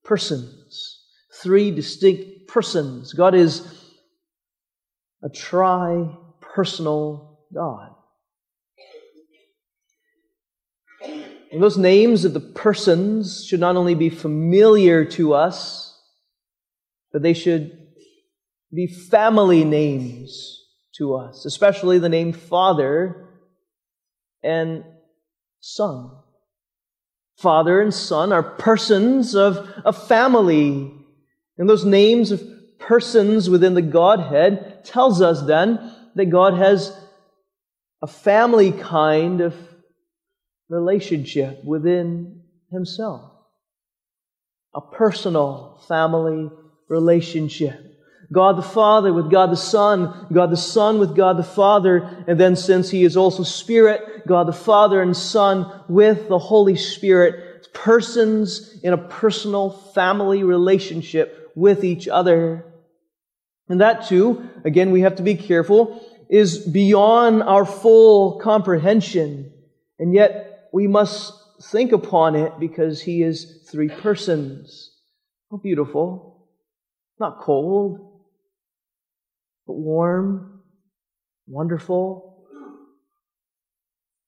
[0.04, 1.04] Persons.
[1.36, 3.14] Three distinct persons.
[3.14, 3.62] God is
[5.22, 6.10] a tri
[6.42, 7.92] personal God.
[11.52, 16.00] And those names of the persons should not only be familiar to us,
[17.12, 17.76] but they should
[18.74, 20.64] be family names
[20.98, 23.30] to us, especially the name Father
[24.44, 24.84] and
[25.60, 26.12] Son.
[27.38, 30.94] Father and Son are persons of a family.
[31.58, 32.44] And those names of
[32.80, 36.96] persons within the Godhead tells us then that God has
[38.02, 39.56] a family kind of
[40.70, 43.32] relationship within Himself.
[44.74, 46.50] A personal family
[46.88, 47.86] relationship.
[48.32, 52.40] God the Father with God the Son, God the Son with God the Father, and
[52.40, 57.74] then since He is also Spirit, God the Father and Son with the Holy Spirit,
[57.74, 62.66] persons in a personal family relationship with each other.
[63.68, 69.52] And that too, again, we have to be careful, is beyond our full comprehension.
[69.98, 71.34] And yet we must
[71.72, 74.92] think upon it because He is three persons.
[75.52, 76.48] How beautiful.
[77.20, 78.22] Not cold,
[79.68, 80.62] but warm,
[81.48, 82.48] wonderful.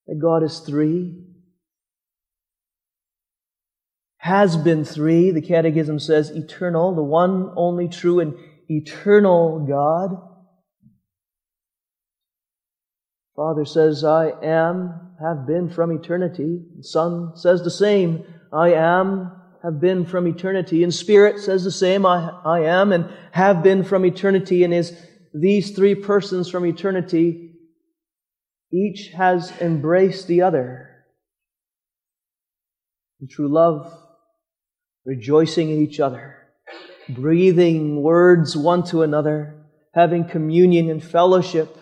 [0.07, 1.23] That God is three.
[4.17, 5.31] Has been three.
[5.31, 8.35] The Catechism says eternal, the one only true and
[8.69, 10.30] eternal God.
[13.41, 16.61] Father says, I am, have been from eternity.
[16.77, 18.23] The Son says the same,
[18.53, 19.31] I am,
[19.63, 20.83] have been from eternity.
[20.83, 24.95] And Spirit says the same, I, I am and have been from eternity and is
[25.33, 27.55] these three persons from eternity,
[28.71, 31.03] each has embraced the other.
[33.21, 33.91] In true love,
[35.03, 36.37] rejoicing in each other,
[37.09, 41.75] breathing words one to another, having communion and fellowship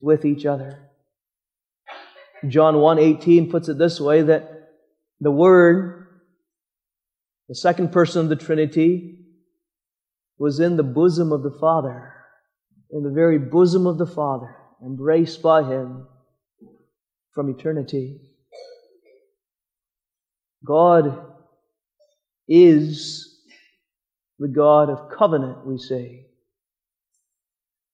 [0.00, 0.83] with each other.
[2.48, 4.70] John 1:18 puts it this way that
[5.20, 6.06] the word
[7.48, 9.18] the second person of the Trinity
[10.38, 12.14] was in the bosom of the Father
[12.94, 16.06] in the very bosom of the Father, embraced by Him
[17.32, 18.20] from eternity.
[20.64, 21.26] God
[22.46, 23.36] is
[24.38, 26.26] the God of covenant, we say.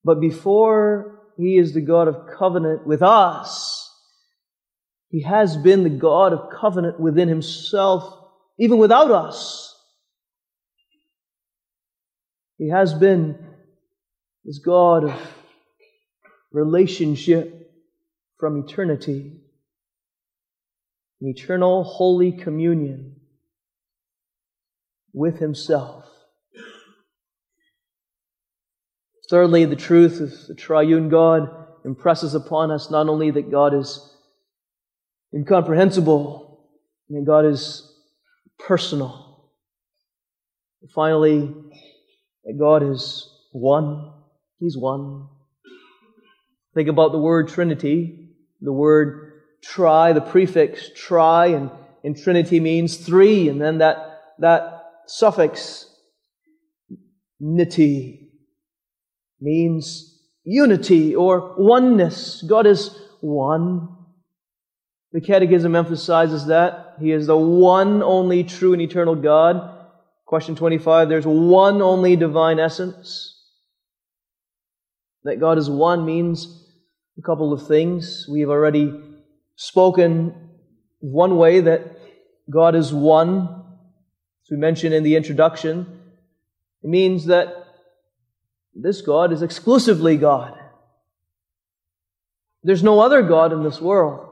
[0.03, 3.80] But before He is the God of covenant with us,
[5.11, 8.17] He has been the God of covenant within Himself,
[8.57, 9.77] even without us.
[12.57, 13.37] He has been
[14.45, 15.33] is God of
[16.53, 17.71] relationship
[18.39, 19.41] from eternity,
[21.19, 23.17] an eternal holy communion
[25.13, 26.05] with Himself.
[29.29, 31.49] Thirdly, the truth of the triune God
[31.83, 34.10] impresses upon us not only that God is
[35.33, 36.67] incomprehensible,
[37.09, 37.91] and God is
[38.59, 39.49] personal.
[40.93, 41.53] Finally,
[42.45, 44.11] that God is one.
[44.59, 45.27] He's one.
[46.73, 48.29] Think about the word Trinity.
[48.61, 51.71] The word tri, the prefix tri, and
[52.03, 55.87] in Trinity means three, and then that, that suffix
[57.41, 58.27] nity
[59.39, 62.41] means unity or oneness.
[62.41, 63.89] God is one.
[65.13, 66.95] The Catechism emphasizes that.
[66.99, 69.77] He is the one only true and eternal God.
[70.25, 73.37] Question 25, there's one only divine essence.
[75.23, 76.65] That God is one means
[77.17, 78.25] a couple of things.
[78.29, 78.93] We have already
[79.55, 80.49] spoken
[80.99, 81.97] one way that
[82.49, 83.49] God is one,
[84.45, 85.99] as we mentioned in the introduction.
[86.83, 87.53] It means that
[88.73, 90.57] this God is exclusively God.
[92.63, 94.30] There's no other God in this world.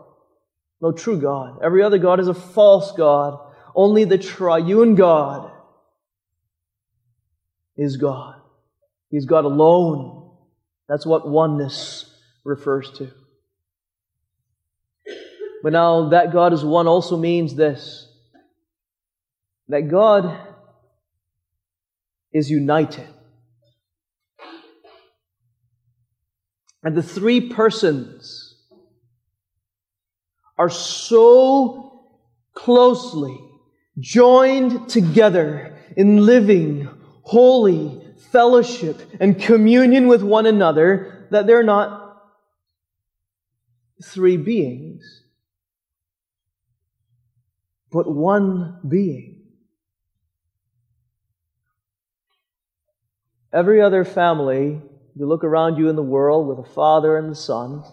[0.82, 1.60] No true God.
[1.64, 3.40] Every other God is a false God.
[3.76, 5.52] Only the triune God
[7.76, 8.36] is God.
[9.10, 10.32] He's God alone.
[10.88, 12.14] That's what oneness
[12.44, 13.12] refers to.
[15.62, 18.06] But now that God is one also means this
[19.68, 20.36] that God
[22.34, 23.08] is united.
[26.82, 28.49] And the three persons
[30.60, 32.10] are so
[32.54, 33.40] closely
[33.98, 36.90] joined together in living,
[37.24, 42.22] holy, fellowship and communion with one another that they're not
[44.04, 45.24] three beings,
[47.90, 49.38] but one being.
[53.54, 54.82] Every other family,
[55.16, 57.84] you look around you in the world with a father and a son,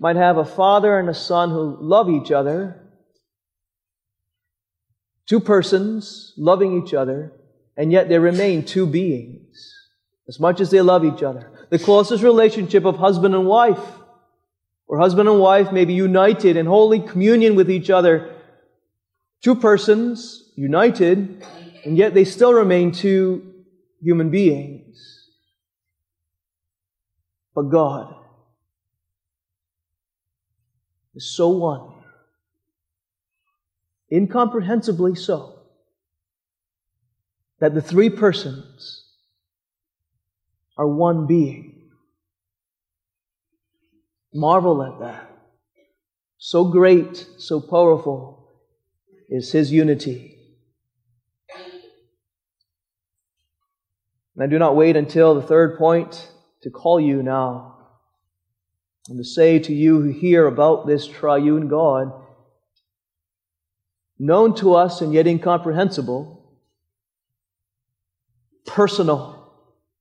[0.00, 2.82] might have a father and a son who love each other,
[5.26, 7.32] two persons loving each other,
[7.76, 9.74] and yet they remain two beings,
[10.28, 11.50] as much as they love each other.
[11.70, 13.80] The closest relationship of husband and wife,
[14.86, 18.34] or husband and wife may be united in holy communion with each other.
[19.42, 21.44] Two persons united,
[21.84, 23.54] and yet they still remain two
[24.00, 25.30] human beings.
[27.54, 28.14] But God
[31.16, 31.90] is so one,
[34.10, 35.54] incomprehensibly so,
[37.58, 39.04] that the three persons
[40.76, 41.72] are one being.
[44.34, 45.30] Marvel at that.
[46.36, 48.52] So great, so powerful
[49.30, 50.36] is His unity.
[54.34, 56.30] And I do not wait until the third point
[56.62, 57.75] to call you now
[59.08, 62.12] and to say to you who hear about this triune God,
[64.18, 66.58] known to us and yet incomprehensible,
[68.66, 69.52] personal,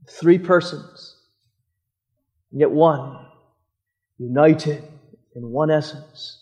[0.09, 1.17] three persons,
[2.51, 3.25] and yet one,
[4.17, 4.83] united
[5.35, 6.41] in one essence.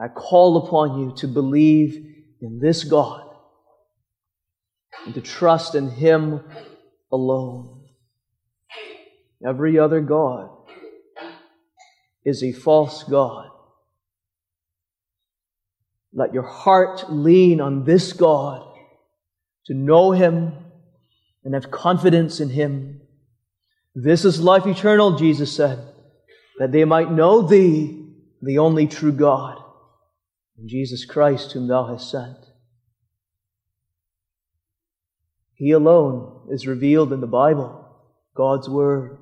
[0.00, 2.04] I call upon you to believe
[2.40, 3.28] in this God
[5.04, 6.40] and to trust in Him
[7.12, 7.84] alone.
[9.46, 10.50] Every other God
[12.24, 13.48] is a false God.
[16.12, 18.66] Let your heart lean on this God
[19.66, 20.52] to know Him
[21.44, 23.00] and have confidence in Him.
[23.94, 25.78] This is life eternal, Jesus said,
[26.58, 27.98] that they might know Thee,
[28.42, 29.58] the only true God,
[30.58, 32.36] and Jesus Christ, whom Thou hast sent.
[35.54, 37.86] He alone is revealed in the Bible,
[38.34, 39.18] God's Word.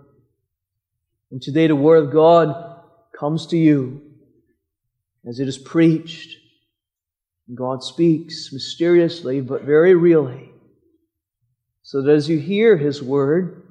[1.31, 2.70] And today the Word of God
[3.21, 4.01] comes to you
[5.29, 6.39] as it is preached.
[7.55, 10.51] God speaks mysteriously but very really.
[11.83, 13.63] So that as you hear His Word,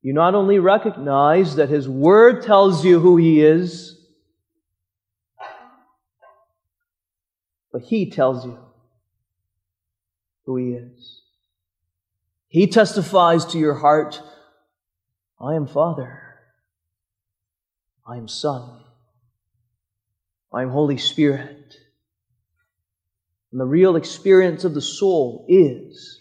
[0.00, 3.98] you not only recognize that His Word tells you who He is,
[7.72, 8.58] but He tells you
[10.46, 11.20] who He is.
[12.48, 14.22] He testifies to your heart,
[15.38, 16.21] I am Father.
[18.06, 18.80] I am Son.
[20.52, 21.76] I am Holy Spirit.
[23.52, 26.20] And the real experience of the soul is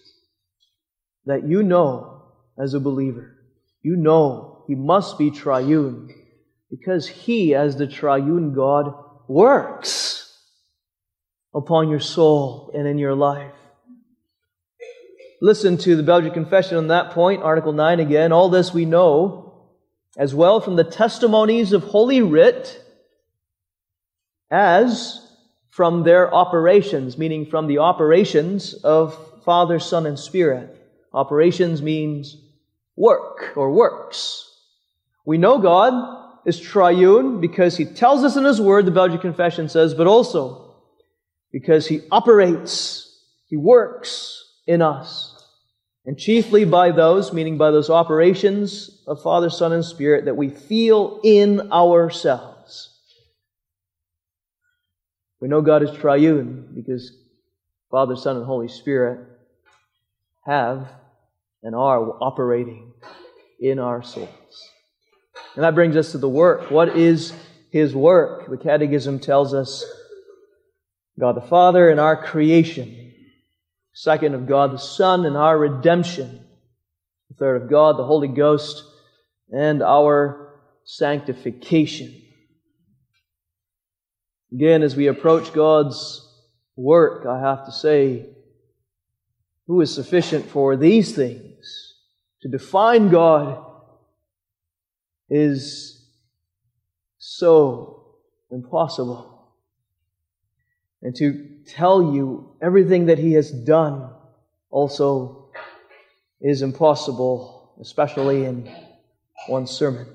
[1.26, 3.38] that you know as a believer,
[3.82, 6.14] you know He must be triune
[6.70, 8.94] because He, as the triune God,
[9.28, 10.38] works
[11.54, 13.52] upon your soul and in your life.
[15.42, 18.32] Listen to the Belgic Confession on that point, Article 9 again.
[18.32, 19.51] All this we know
[20.18, 22.84] as well from the testimonies of Holy Writ
[24.50, 25.20] as
[25.70, 30.78] from their operations, meaning from the operations of Father, Son, and Spirit.
[31.14, 32.38] Operations means
[32.96, 34.48] work or works.
[35.26, 35.94] We know God
[36.46, 40.76] is triune because He tells us in His Word, the Belgic Confession says, but also
[41.52, 45.31] because He operates, He works in us
[46.06, 50.50] and chiefly by those, meaning by those operations of Father, Son, and Spirit that we
[50.50, 52.90] feel in ourselves.
[55.40, 57.16] We know God is triune because
[57.90, 59.20] Father, Son, and Holy Spirit
[60.46, 60.88] have
[61.64, 62.94] and are operating
[63.60, 64.30] in our souls.
[65.56, 66.72] And that brings us to the work.
[66.72, 67.34] What is
[67.70, 68.50] His work?
[68.50, 69.86] The Catechism tells us
[71.20, 73.11] God the Father in our creation
[73.94, 76.46] Second, of God the Son and our redemption.
[77.38, 78.84] Third, of God the Holy Ghost
[79.52, 82.22] and our sanctification.
[84.52, 86.28] Again, as we approach God's
[86.76, 88.28] work, I have to say,
[89.68, 91.94] who is sufficient for these things?
[92.42, 93.64] To define God
[95.30, 96.06] is
[97.18, 98.18] so
[98.52, 99.41] impossible.
[101.02, 104.10] And to tell you everything that he has done
[104.70, 105.50] also
[106.40, 108.72] is impossible, especially in
[109.48, 110.08] one sermon.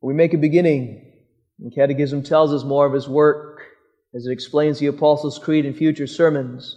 [0.00, 1.12] We make a beginning.
[1.58, 3.62] The Catechism tells us more of his work
[4.14, 6.76] as it explains the Apostles' Creed in future sermons.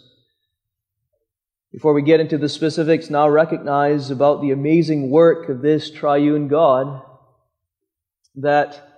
[1.71, 6.47] Before we get into the specifics, now recognize about the amazing work of this triune
[6.47, 7.01] God
[8.35, 8.92] that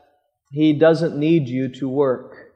[0.56, 2.54] he doesn't need you to work.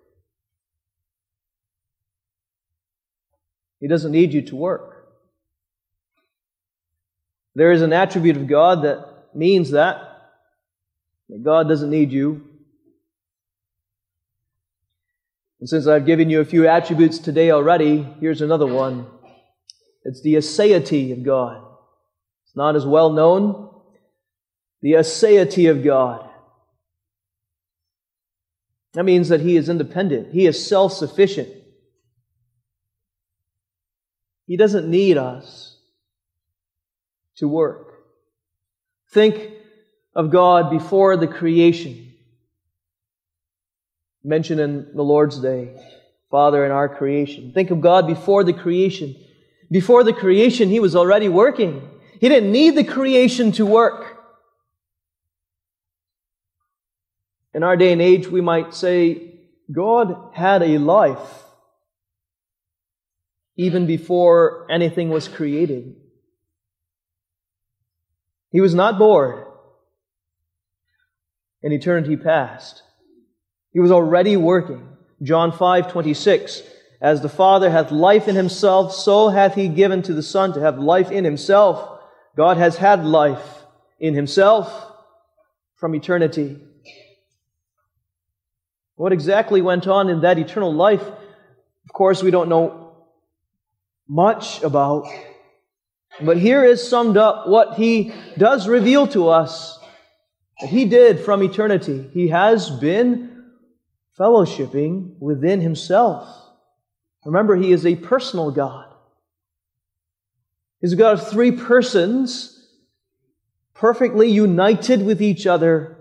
[3.81, 5.05] He doesn't need you to work.
[7.55, 9.97] There is an attribute of God that means that,
[11.27, 12.47] that God doesn't need you.
[15.59, 19.07] And since I've given you a few attributes today already, here's another one.
[20.05, 21.61] It's the aseity of God.
[22.45, 23.69] It's not as well known.
[24.81, 26.28] The aseity of God.
[28.93, 30.33] That means that He is independent.
[30.33, 31.49] He is self sufficient.
[34.47, 35.77] He doesn't need us
[37.37, 37.93] to work.
[39.11, 39.51] Think
[40.15, 42.13] of God before the creation.
[44.23, 45.75] Mentioned in the Lord's Day,
[46.29, 47.51] Father in our creation.
[47.53, 49.15] Think of God before the creation.
[49.71, 51.87] Before the creation, He was already working.
[52.19, 54.18] He didn't need the creation to work.
[57.59, 59.33] In our day and age, we might say
[59.69, 61.43] God had a life
[63.57, 65.97] even before anything was created.
[68.49, 69.45] He was not bored
[71.61, 72.81] in eternity past.
[73.73, 74.87] He was already working.
[75.21, 76.63] John 5 26.
[77.01, 80.61] As the Father hath life in himself, so hath he given to the Son to
[80.61, 81.99] have life in himself.
[82.37, 83.65] God has had life
[83.99, 84.93] in himself
[85.75, 86.61] from eternity.
[88.99, 92.97] What exactly went on in that eternal life, of course, we don't know
[94.09, 95.07] much about.
[96.19, 99.79] But here is summed up what he does reveal to us
[100.59, 102.09] that he did from eternity.
[102.11, 103.45] He has been
[104.19, 106.27] fellowshipping within himself.
[107.23, 108.93] Remember, he is a personal God.
[110.81, 112.67] He's a God of three persons,
[113.73, 115.98] perfectly united with each other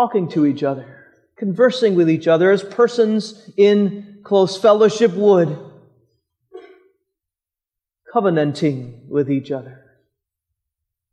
[0.00, 0.86] talking to each other,
[1.36, 5.58] conversing with each other as persons in close fellowship would,
[8.10, 9.84] covenanting with each other.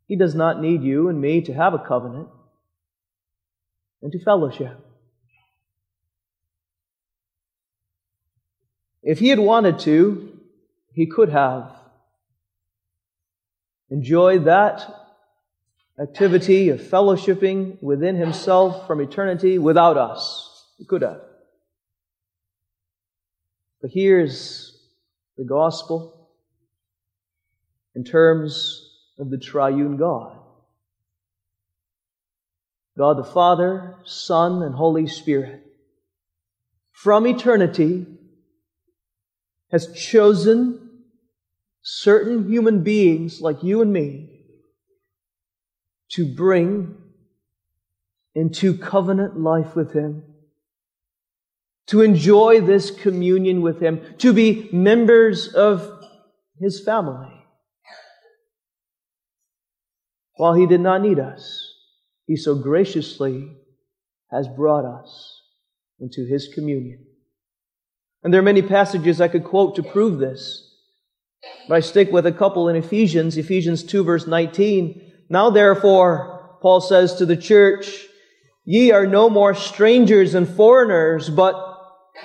[0.06, 2.28] He does not need you and me to have a covenant
[4.00, 4.74] and to fellowship.
[9.02, 10.32] If he had wanted to,
[10.94, 11.76] he could have
[13.90, 14.97] enjoyed that
[16.00, 20.66] activity of fellowshipping within himself from eternity without us.
[20.78, 21.20] He could have.
[23.82, 24.76] But here's
[25.36, 26.28] the gospel
[27.94, 30.36] in terms of the triune God.
[32.96, 35.64] God the Father, Son, and Holy Spirit,
[36.90, 38.06] from eternity,
[39.70, 41.04] has chosen
[41.82, 44.27] certain human beings like you and me
[46.10, 46.96] to bring
[48.34, 50.22] into covenant life with Him,
[51.88, 56.04] to enjoy this communion with Him, to be members of
[56.60, 57.32] His family.
[60.34, 61.74] While He did not need us,
[62.26, 63.56] He so graciously
[64.30, 65.42] has brought us
[65.98, 67.04] into His communion.
[68.22, 70.64] And there are many passages I could quote to prove this.
[71.68, 75.07] But I stick with a couple in Ephesians, Ephesians 2 verse 19.
[75.28, 78.06] Now therefore, Paul says to the church,
[78.64, 81.64] ye are no more strangers and foreigners, but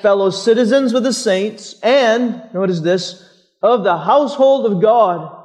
[0.02, 3.30] fellow citizens with the saints, and, notice this,
[3.62, 5.40] of the household of God.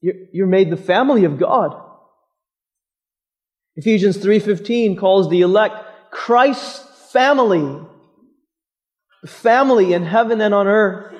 [0.00, 1.82] You're made the family of God.
[3.76, 5.74] Ephesians 3.15 calls the elect
[6.10, 7.84] Christ's family.
[9.26, 11.15] Family in heaven and on earth.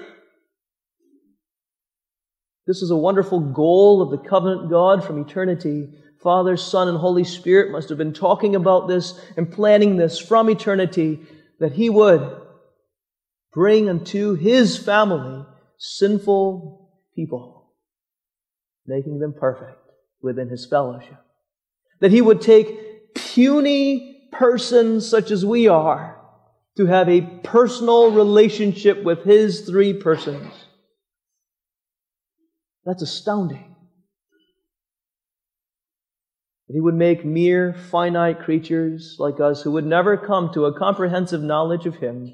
[2.66, 5.88] This is a wonderful goal of the covenant God from eternity.
[6.20, 10.50] Father, Son, and Holy Spirit must have been talking about this and planning this from
[10.50, 11.20] eternity
[11.60, 12.42] that He would
[13.52, 15.46] bring unto His family
[15.78, 17.70] sinful people,
[18.84, 19.78] making them perfect
[20.20, 21.22] within His fellowship.
[22.00, 26.20] That He would take puny persons such as we are
[26.76, 30.65] to have a personal relationship with His three persons
[32.86, 33.74] that's astounding.
[36.68, 40.78] That he would make mere finite creatures like us who would never come to a
[40.78, 42.32] comprehensive knowledge of him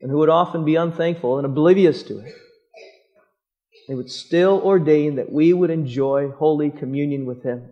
[0.00, 2.32] and who would often be unthankful and oblivious to it.
[3.86, 7.68] He would still ordain that we would enjoy holy communion with him.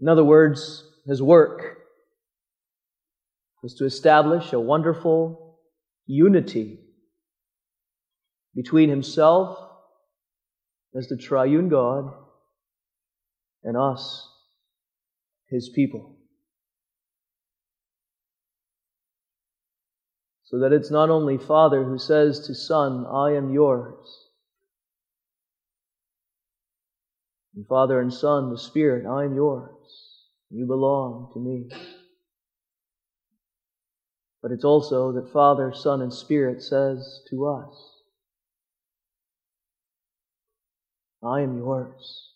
[0.00, 1.78] In other words, his work
[3.62, 5.49] was to establish a wonderful
[6.10, 6.80] unity
[8.54, 9.56] between himself
[10.96, 12.12] as the triune God
[13.62, 14.28] and us,
[15.48, 16.16] his people.
[20.44, 24.30] So that it's not only Father who says to Son, I am yours.
[27.54, 29.70] And Father and Son, the Spirit, I am yours.
[30.50, 31.68] You belong to me.
[34.42, 38.00] But it's also that Father, Son, and Spirit says to us,
[41.22, 42.30] I am yours.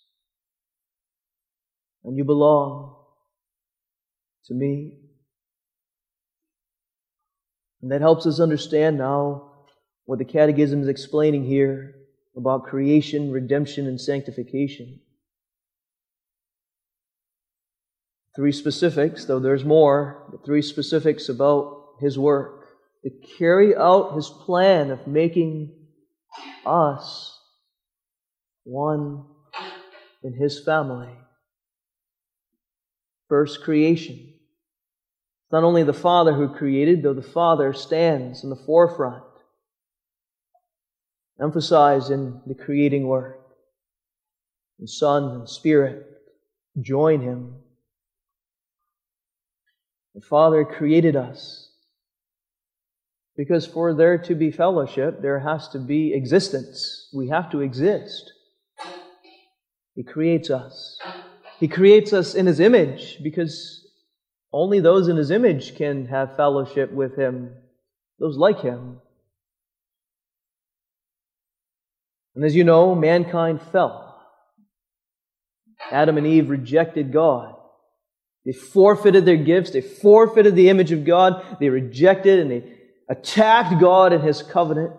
[2.05, 2.97] And you belong
[4.47, 4.99] to me.
[7.81, 9.53] And that helps us understand now
[10.05, 11.95] what the Catechism is explaining here
[12.37, 15.01] about creation, redemption, and sanctification.
[18.37, 22.67] Three specifics, though there's more, but three specifics about His work
[23.05, 25.73] to carry out His plan of making
[26.65, 27.39] us
[28.65, 29.25] one
[30.23, 31.11] in His family.
[33.29, 34.17] First, creation.
[34.17, 39.23] It's not only the Father who created, though the Father stands in the forefront,
[41.41, 43.41] emphasized in the creating work.
[44.79, 46.07] The Son and Spirit
[46.81, 47.55] join Him.
[50.15, 51.64] The Father created us
[53.37, 57.09] because for there to be fellowship, there has to be existence.
[57.13, 58.33] We have to exist.
[59.95, 60.99] He creates us.
[61.59, 63.87] He creates us in His image because
[64.53, 67.55] only those in His image can have fellowship with Him,
[68.19, 69.01] those like Him.
[72.35, 74.21] And as you know, mankind fell.
[75.91, 77.55] Adam and Eve rejected God.
[78.45, 79.71] They forfeited their gifts.
[79.71, 81.59] They forfeited the image of God.
[81.61, 82.74] They rejected and they
[83.09, 84.93] attacked God and His covenant.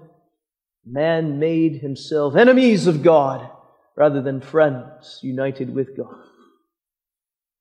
[0.85, 3.49] Man made himself enemies of God
[3.95, 6.15] rather than friends united with God.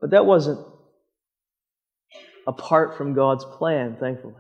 [0.00, 0.64] But that wasn't
[2.46, 4.34] apart from God's plan, thankfully.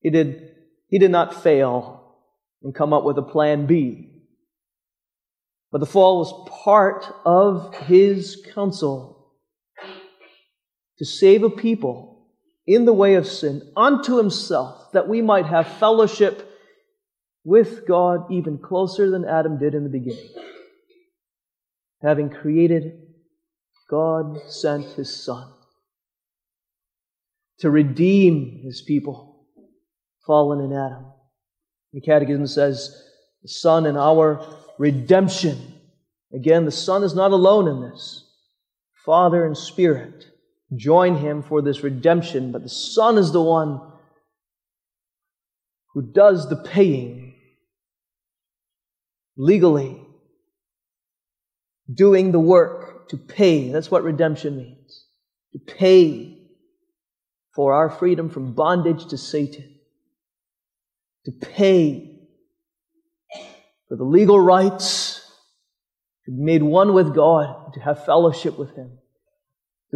[0.00, 0.50] He did,
[0.88, 2.16] he did not fail
[2.62, 4.10] and come up with a plan B.
[5.72, 9.32] But the fall was part of his counsel
[10.98, 12.15] to save a people
[12.66, 16.50] in the way of sin unto himself, that we might have fellowship
[17.44, 20.30] with God even closer than Adam did in the beginning.
[22.02, 23.02] Having created,
[23.88, 25.48] God sent his Son
[27.60, 29.46] to redeem his people
[30.26, 31.06] fallen in Adam.
[31.92, 33.02] The Catechism says,
[33.42, 34.44] the Son in our
[34.78, 35.74] redemption.
[36.34, 38.24] Again, the Son is not alone in this.
[39.04, 40.26] Father and Spirit
[40.74, 43.80] join him for this redemption, but the Son is the one
[45.92, 47.34] who does the paying
[49.36, 50.00] legally,
[51.92, 53.70] doing the work to pay.
[53.70, 55.04] That's what redemption means.
[55.52, 56.36] To pay
[57.54, 59.78] for our freedom from bondage to Satan.
[61.26, 62.20] To pay
[63.88, 65.22] for the legal rights
[66.26, 68.98] to be made one with God, to have fellowship with Him.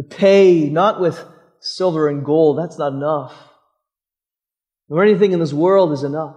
[0.01, 1.23] To pay not with
[1.59, 3.35] silver and gold, that's not enough.
[4.89, 6.35] Nor anything in this world is enough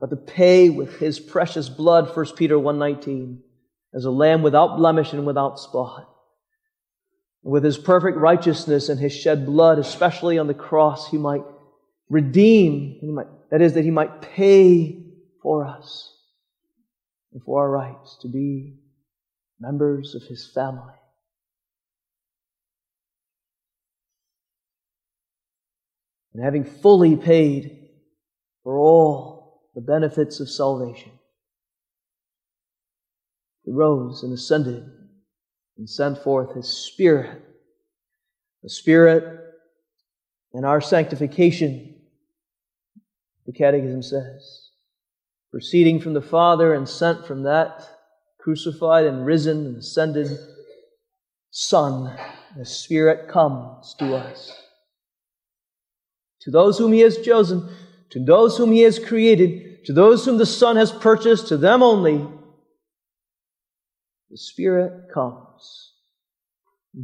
[0.00, 3.38] but to pay with his precious blood, 1 Peter 1.19,
[3.94, 6.08] as a lamb without blemish and without spot.
[7.44, 11.44] With his perfect righteousness and his shed blood, especially on the cross, he might
[12.08, 15.06] redeem, he might, that is, that he might pay
[15.40, 16.12] for us
[17.32, 18.74] and for our rights to be
[19.60, 20.94] members of his family.
[26.34, 27.88] And having fully paid
[28.62, 31.12] for all the benefits of salvation.
[33.64, 34.90] He rose and ascended
[35.76, 37.42] and sent forth His Spirit.
[38.62, 39.40] The Spirit
[40.52, 41.96] and our sanctification,
[43.46, 44.70] the Catechism says,
[45.50, 47.82] proceeding from the Father and sent from that
[48.38, 50.28] crucified and risen and ascended
[51.50, 52.16] Son,
[52.56, 54.61] the Spirit comes to us.
[56.42, 57.68] To those whom He has chosen,
[58.12, 61.82] to those whom he has created, to those whom the Son has purchased, to them
[61.82, 62.26] only,
[64.30, 65.94] the Spirit comes,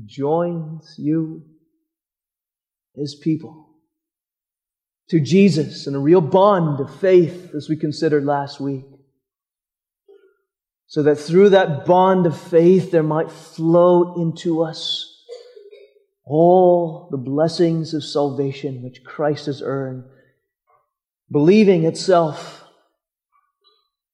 [0.05, 1.45] joins you,
[2.95, 3.71] his people,
[5.09, 8.85] to Jesus in a real bond of faith, as we considered last week.
[10.89, 15.18] So that through that bond of faith, there might flow into us
[16.29, 20.05] all the blessings of salvation which Christ has earned
[21.31, 22.65] Believing itself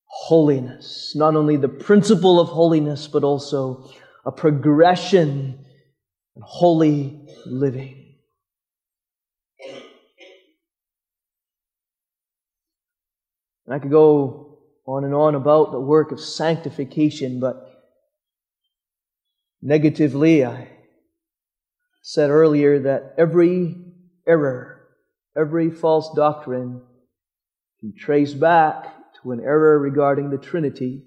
[0.05, 3.89] holiness, not only the principle of holiness, but also
[4.25, 5.65] a progression
[6.35, 8.17] in holy living.
[13.65, 17.81] And I could go on and on about the work of sanctification, but
[19.61, 20.67] negatively, I
[22.07, 23.75] said earlier that every
[24.27, 24.79] error,
[25.35, 26.79] every false doctrine
[27.79, 28.85] can trace back
[29.15, 31.01] to an error regarding the Trinity.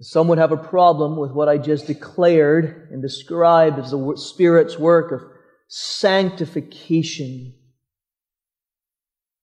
[0.00, 4.76] Some would have a problem with what I just declared and described as the Spirit's
[4.76, 5.22] work of
[5.68, 7.54] sanctification.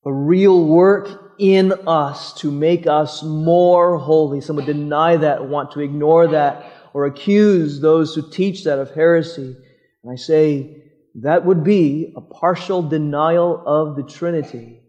[0.05, 4.42] A real work in us to make us more holy.
[4.42, 8.92] Some would deny that, want to ignore that, or accuse those who teach that of
[8.92, 9.56] heresy.
[10.04, 10.84] And I say,
[11.22, 14.82] that would be a partial denial of the Trinity.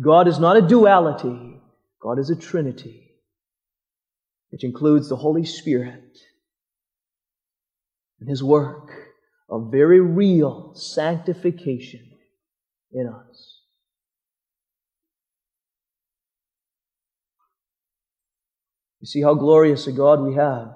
[0.00, 1.60] God is not a duality.
[2.00, 3.10] God is a Trinity,
[4.50, 6.18] which includes the Holy Spirit
[8.20, 8.90] and His work
[9.48, 12.10] of very real sanctification
[12.92, 13.53] in us.
[19.04, 20.68] You see how glorious a God we have.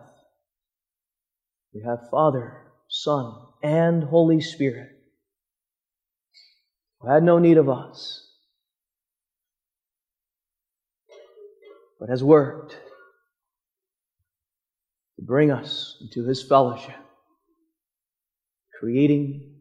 [1.72, 4.90] We have Father, Son, and Holy Spirit
[7.00, 8.30] who had no need of us,
[11.98, 12.72] but has worked
[15.16, 17.00] to bring us into His fellowship,
[18.78, 19.54] creating,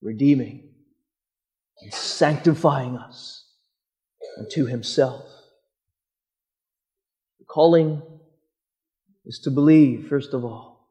[0.00, 0.70] redeeming,
[1.82, 3.44] and sanctifying us
[4.38, 5.31] unto Himself.
[7.52, 8.00] Calling
[9.26, 10.88] is to believe, first of all.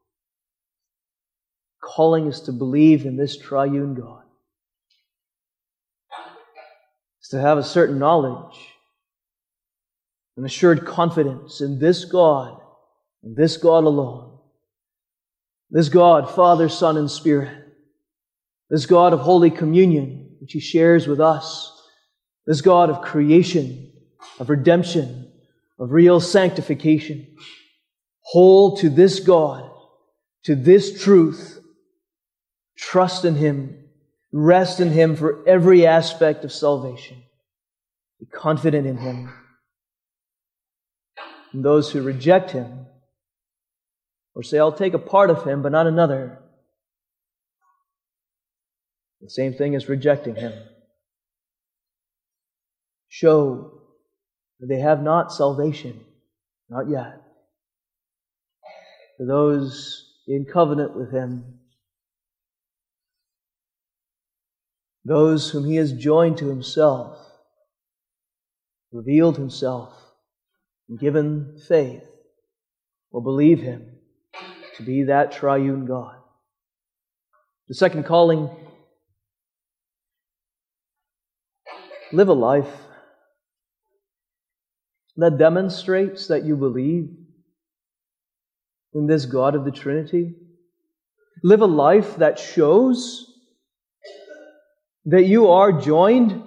[1.82, 4.22] Calling is to believe in this triune God.
[7.20, 8.56] Is to have a certain knowledge,
[10.36, 12.60] an assured confidence in this God,
[13.24, 14.38] and this God alone.
[15.68, 17.50] This God, Father, Son, and Spirit.
[18.70, 21.72] This God of Holy Communion, which He shares with us.
[22.46, 23.90] This God of creation,
[24.38, 25.21] of redemption,
[25.78, 27.26] of real sanctification.
[28.20, 29.70] Hold to this God,
[30.44, 31.60] to this truth.
[32.76, 33.78] Trust in Him.
[34.32, 37.22] Rest in Him for every aspect of salvation.
[38.18, 39.32] Be confident in Him.
[41.52, 42.86] And those who reject Him,
[44.34, 46.38] or say, I'll take a part of Him, but not another,
[49.20, 50.52] the same thing as rejecting Him.
[53.08, 53.71] Show
[54.68, 56.00] they have not salvation,
[56.68, 57.22] not yet
[59.22, 61.58] to those in covenant with him,
[65.04, 67.18] those whom he has joined to himself,
[68.92, 69.94] revealed himself,
[70.88, 72.04] and given faith,
[73.10, 73.86] will believe him
[74.76, 76.16] to be that triune God.
[77.68, 78.50] The second calling
[82.12, 82.72] live a life
[85.16, 87.10] that demonstrates that you believe
[88.94, 90.34] in this God of the Trinity.
[91.42, 93.26] Live a life that shows
[95.06, 96.42] that you are joined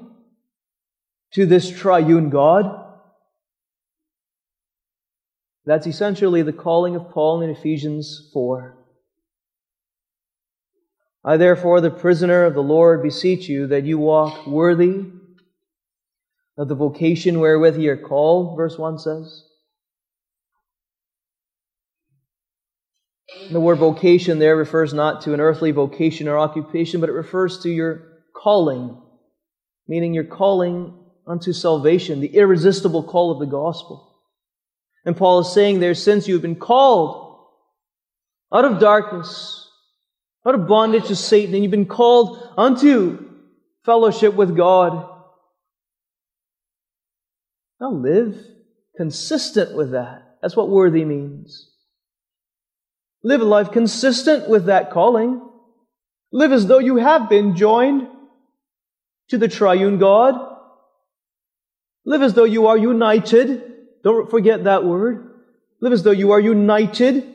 [1.34, 2.84] to this triune God.
[5.66, 8.78] That's essentially the calling of Paul in Ephesians 4.
[11.24, 15.06] I therefore, the prisoner of the Lord, beseech you that you walk worthy
[16.58, 19.44] of the vocation wherewith ye are called, verse 1 says.
[23.52, 27.60] The word vocation there refers not to an earthly vocation or occupation, but it refers
[27.60, 29.00] to your calling,
[29.88, 30.98] meaning your calling
[31.28, 34.16] unto salvation, the irresistible call of the gospel.
[35.06, 37.40] And Paul is saying there, since you've been called
[38.54, 39.70] out of darkness,
[40.46, 43.30] out of bondage to Satan, and you've been called unto
[43.84, 45.15] fellowship with God,
[47.80, 48.38] now live
[48.98, 50.38] consistent with that.
[50.42, 51.70] That's what worthy means.
[53.24, 55.42] Live a life consistent with that calling.
[56.32, 58.08] Live as though you have been joined
[59.30, 60.36] to the triune God.
[62.06, 63.64] Live as though you are united.
[64.04, 65.32] Don't forget that word.
[65.82, 67.26] Live as though you are united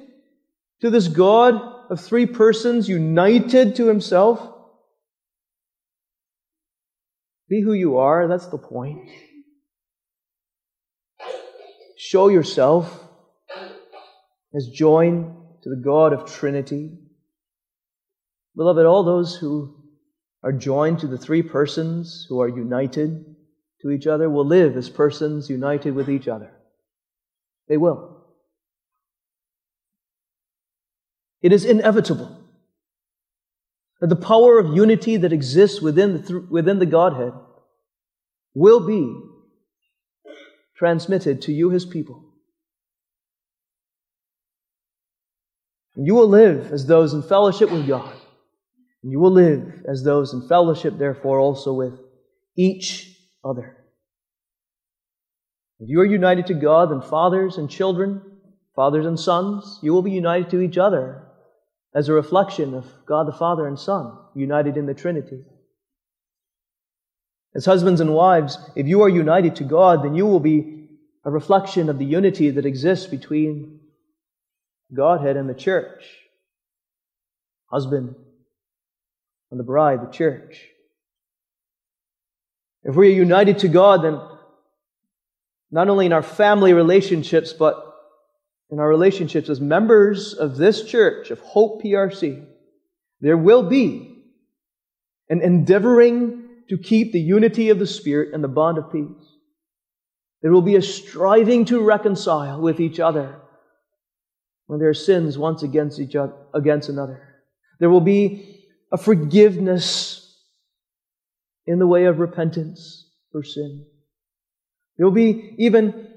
[0.81, 1.61] to this God
[1.91, 4.41] of three persons, united to Himself.
[7.49, 9.11] Be who you are, that's the point.
[12.03, 13.07] Show yourself
[14.55, 16.93] as joined to the God of Trinity.
[18.57, 19.77] Beloved, all those who
[20.43, 23.37] are joined to the three persons who are united
[23.83, 26.51] to each other will live as persons united with each other.
[27.69, 28.25] They will.
[31.43, 32.35] It is inevitable
[34.01, 37.35] that the power of unity that exists within the, th- within the Godhead
[38.55, 39.30] will be
[40.81, 42.25] transmitted to you, His people.
[45.95, 48.17] And you will live as those in fellowship with God.
[49.05, 52.01] And you will live as those in fellowship, therefore, also with
[52.57, 53.77] each other.
[55.79, 58.23] If you are united to God, then fathers and children,
[58.81, 61.23] Fathers and sons, you will be united to each other
[61.95, 65.45] as a reflection of God the Father and Son, united in the Trinity.
[67.55, 70.89] As husbands and wives, if you are united to God, then you will be
[71.25, 73.81] a reflection of the unity that exists between
[74.95, 76.05] Godhead and the church.
[77.67, 78.15] Husband
[79.51, 80.61] and the bride, the church.
[82.85, 84.21] If we are united to God, then
[85.71, 87.87] not only in our family relationships, but
[88.71, 92.45] in our relationships as members of this church, of Hope PRC,
[93.21, 94.25] there will be
[95.29, 96.40] an endeavoring
[96.71, 99.05] to keep the unity of the Spirit and the bond of peace.
[100.41, 103.41] There will be a striving to reconcile with each other
[104.67, 107.43] when there are sins once against each other, against another.
[107.81, 110.17] There will be a forgiveness
[111.67, 113.85] in the way of repentance for sin.
[114.97, 116.09] There will be even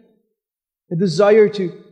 [0.92, 1.84] a desire to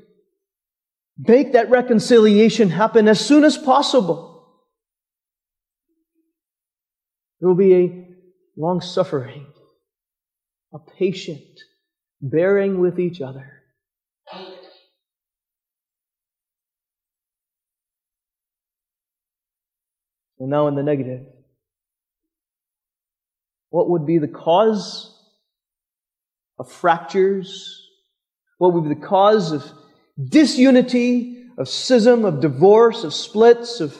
[1.17, 4.61] make that reconciliation happen as soon as possible.
[7.39, 8.10] There will be a
[8.61, 9.47] long suffering,
[10.71, 11.41] a patient
[12.21, 13.63] bearing with each other.
[20.39, 21.25] And now in the negative.
[23.71, 25.15] What would be the cause
[26.59, 27.87] of fractures?
[28.59, 29.65] What would be the cause of
[30.23, 33.99] disunity, of schism, of divorce, of splits, of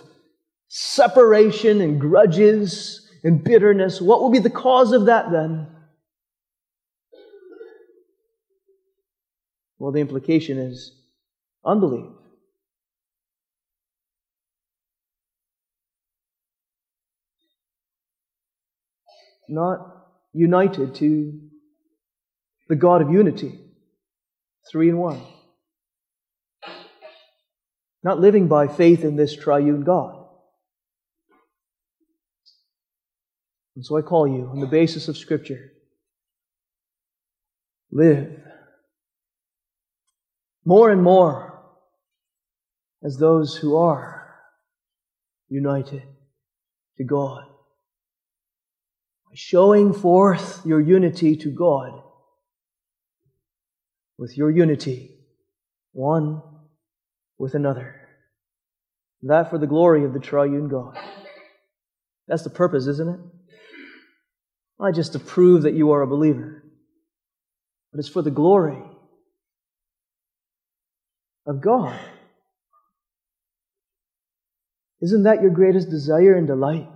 [0.68, 4.02] separation and grudges and bitterness?
[4.02, 5.68] What will be the cause of that then?
[9.78, 10.92] Well, the implication is
[11.66, 12.06] unbelief.
[19.50, 21.40] Not united to
[22.70, 23.60] the God of unity,
[24.72, 25.22] three in one.
[28.04, 30.21] Not living by faith in this triune God.
[33.82, 35.72] And so I call you, on the basis of Scripture,
[37.92, 38.40] live
[40.64, 41.64] more and more
[43.04, 44.36] as those who are
[45.50, 46.04] united
[47.00, 47.42] to God.
[49.26, 52.04] By showing forth your unity to God
[54.20, 55.10] with your unity,
[55.92, 56.44] one
[57.40, 58.08] with another.
[59.24, 61.00] That for the glory of the triune God.
[62.28, 63.20] That's the purpose, isn't it?
[64.82, 66.64] Not just to prove that you are a believer,
[67.92, 68.82] but it's for the glory
[71.46, 72.00] of God.
[75.00, 76.90] Isn't that your greatest desire and delight?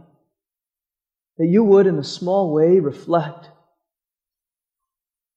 [1.38, 3.50] That you would, in a small way, reflect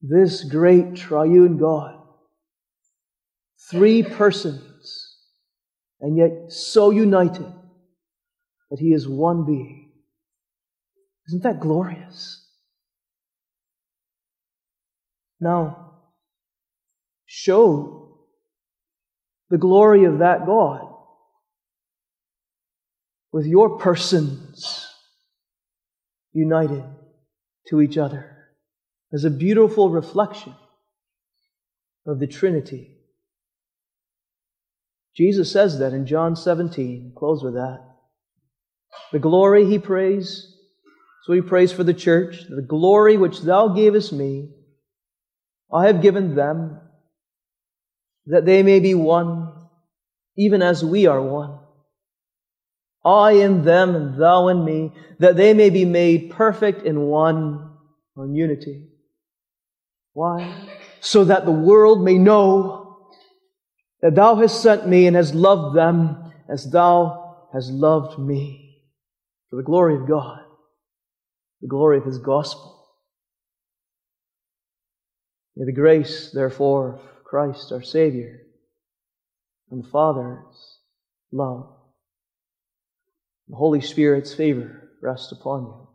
[0.00, 2.00] this great triune God.
[3.70, 5.18] Three persons,
[6.00, 7.52] and yet so united
[8.70, 9.87] that He is one being.
[11.28, 12.44] Isn't that glorious?
[15.40, 15.92] Now,
[17.26, 18.26] show
[19.50, 20.94] the glory of that God
[23.30, 24.88] with your persons
[26.32, 26.84] united
[27.68, 28.48] to each other
[29.12, 30.54] as a beautiful reflection
[32.06, 32.96] of the Trinity.
[35.14, 37.12] Jesus says that in John 17.
[37.16, 37.80] Close with that.
[39.12, 40.57] The glory he prays,
[41.24, 44.50] so he prays for the church, the glory which thou gavest me,
[45.72, 46.80] I have given them
[48.26, 49.52] that they may be one,
[50.36, 51.58] even as we are one.
[53.04, 57.72] I in them and thou in me, that they may be made perfect in one,
[58.16, 58.88] on unity.
[60.12, 60.68] Why?
[61.00, 63.06] So that the world may know
[64.02, 68.82] that thou hast sent me and hast loved them as thou hast loved me.
[69.50, 70.40] For the glory of God,
[71.60, 72.86] the glory of his gospel.
[75.56, 78.42] May the grace, therefore, of Christ our Savior
[79.70, 80.78] and the Father's
[81.32, 81.68] love,
[83.48, 85.88] the Holy Spirit's favor rest upon you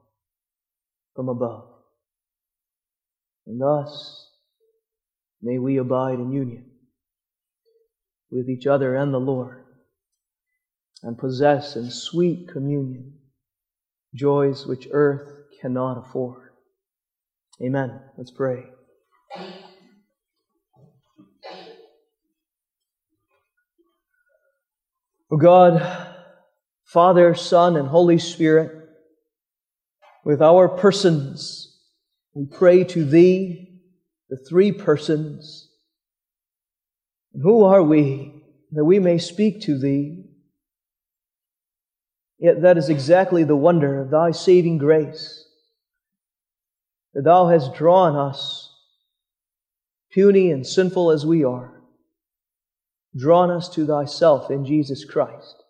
[1.16, 1.66] from above.
[3.46, 4.30] And thus
[5.42, 6.72] may we abide in union
[8.32, 9.64] with each other and the Lord
[11.04, 13.14] and possess in sweet communion
[14.16, 16.50] joys which earth cannot afford.
[17.60, 18.00] Amen.
[18.18, 18.66] Let's pray.
[25.32, 25.82] O God,
[26.86, 28.72] Father, Son, and Holy Spirit,
[30.24, 31.80] with our persons,
[32.36, 33.80] we pray to Thee,
[34.30, 35.70] the three persons.
[37.42, 38.44] Who are we
[38.74, 40.26] that we may speak to thee.
[42.40, 45.48] Yet that is exactly the wonder of thy saving grace,
[47.14, 48.74] that thou hast drawn us,
[50.12, 51.82] puny and sinful as we are,
[53.16, 55.64] drawn us to thyself in Jesus Christ.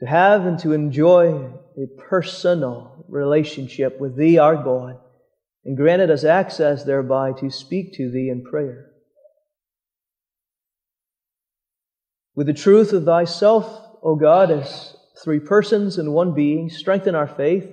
[0.00, 4.98] To have and to enjoy a personal relationship with thee, our God,
[5.64, 8.90] and granted us access thereby to speak to thee in prayer.
[12.34, 17.28] With the truth of thyself, O God, as three persons in one being, strengthen our
[17.28, 17.70] faith.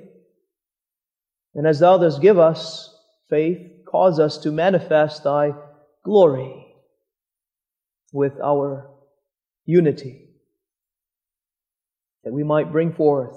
[1.54, 2.96] And as thou dost give us
[3.30, 5.52] faith, cause us to manifest thy
[6.04, 6.66] glory
[8.14, 8.90] with our
[9.66, 10.30] unity,
[12.24, 13.36] that we might bring forth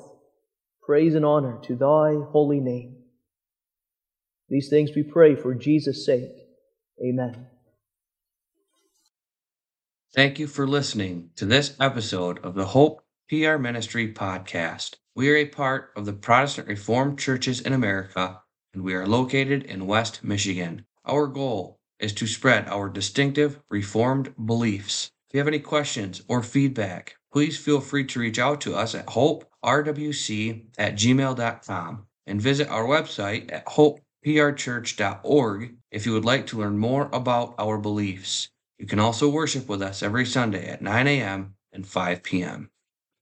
[0.83, 2.97] praise and honor to thy holy name.
[4.49, 6.31] These things we pray for Jesus' sake.
[7.05, 7.47] Amen.
[10.15, 14.97] Thank you for listening to this episode of the Hope PR Ministry podcast.
[15.17, 18.43] We are a part of the Protestant Reformed Churches in America,
[18.75, 20.85] and we are located in West Michigan.
[21.07, 25.11] Our goal is to spread our distinctive Reformed beliefs.
[25.29, 28.95] If you have any questions or feedback, please feel free to reach out to us
[28.95, 36.59] at hopeprc at gmail.com and visit our website at hopeprchurch.org if you would like to
[36.59, 38.51] learn more about our beliefs.
[38.79, 41.55] You can also worship with us every Sunday at 9 a.m.
[41.73, 42.69] and 5 p.m.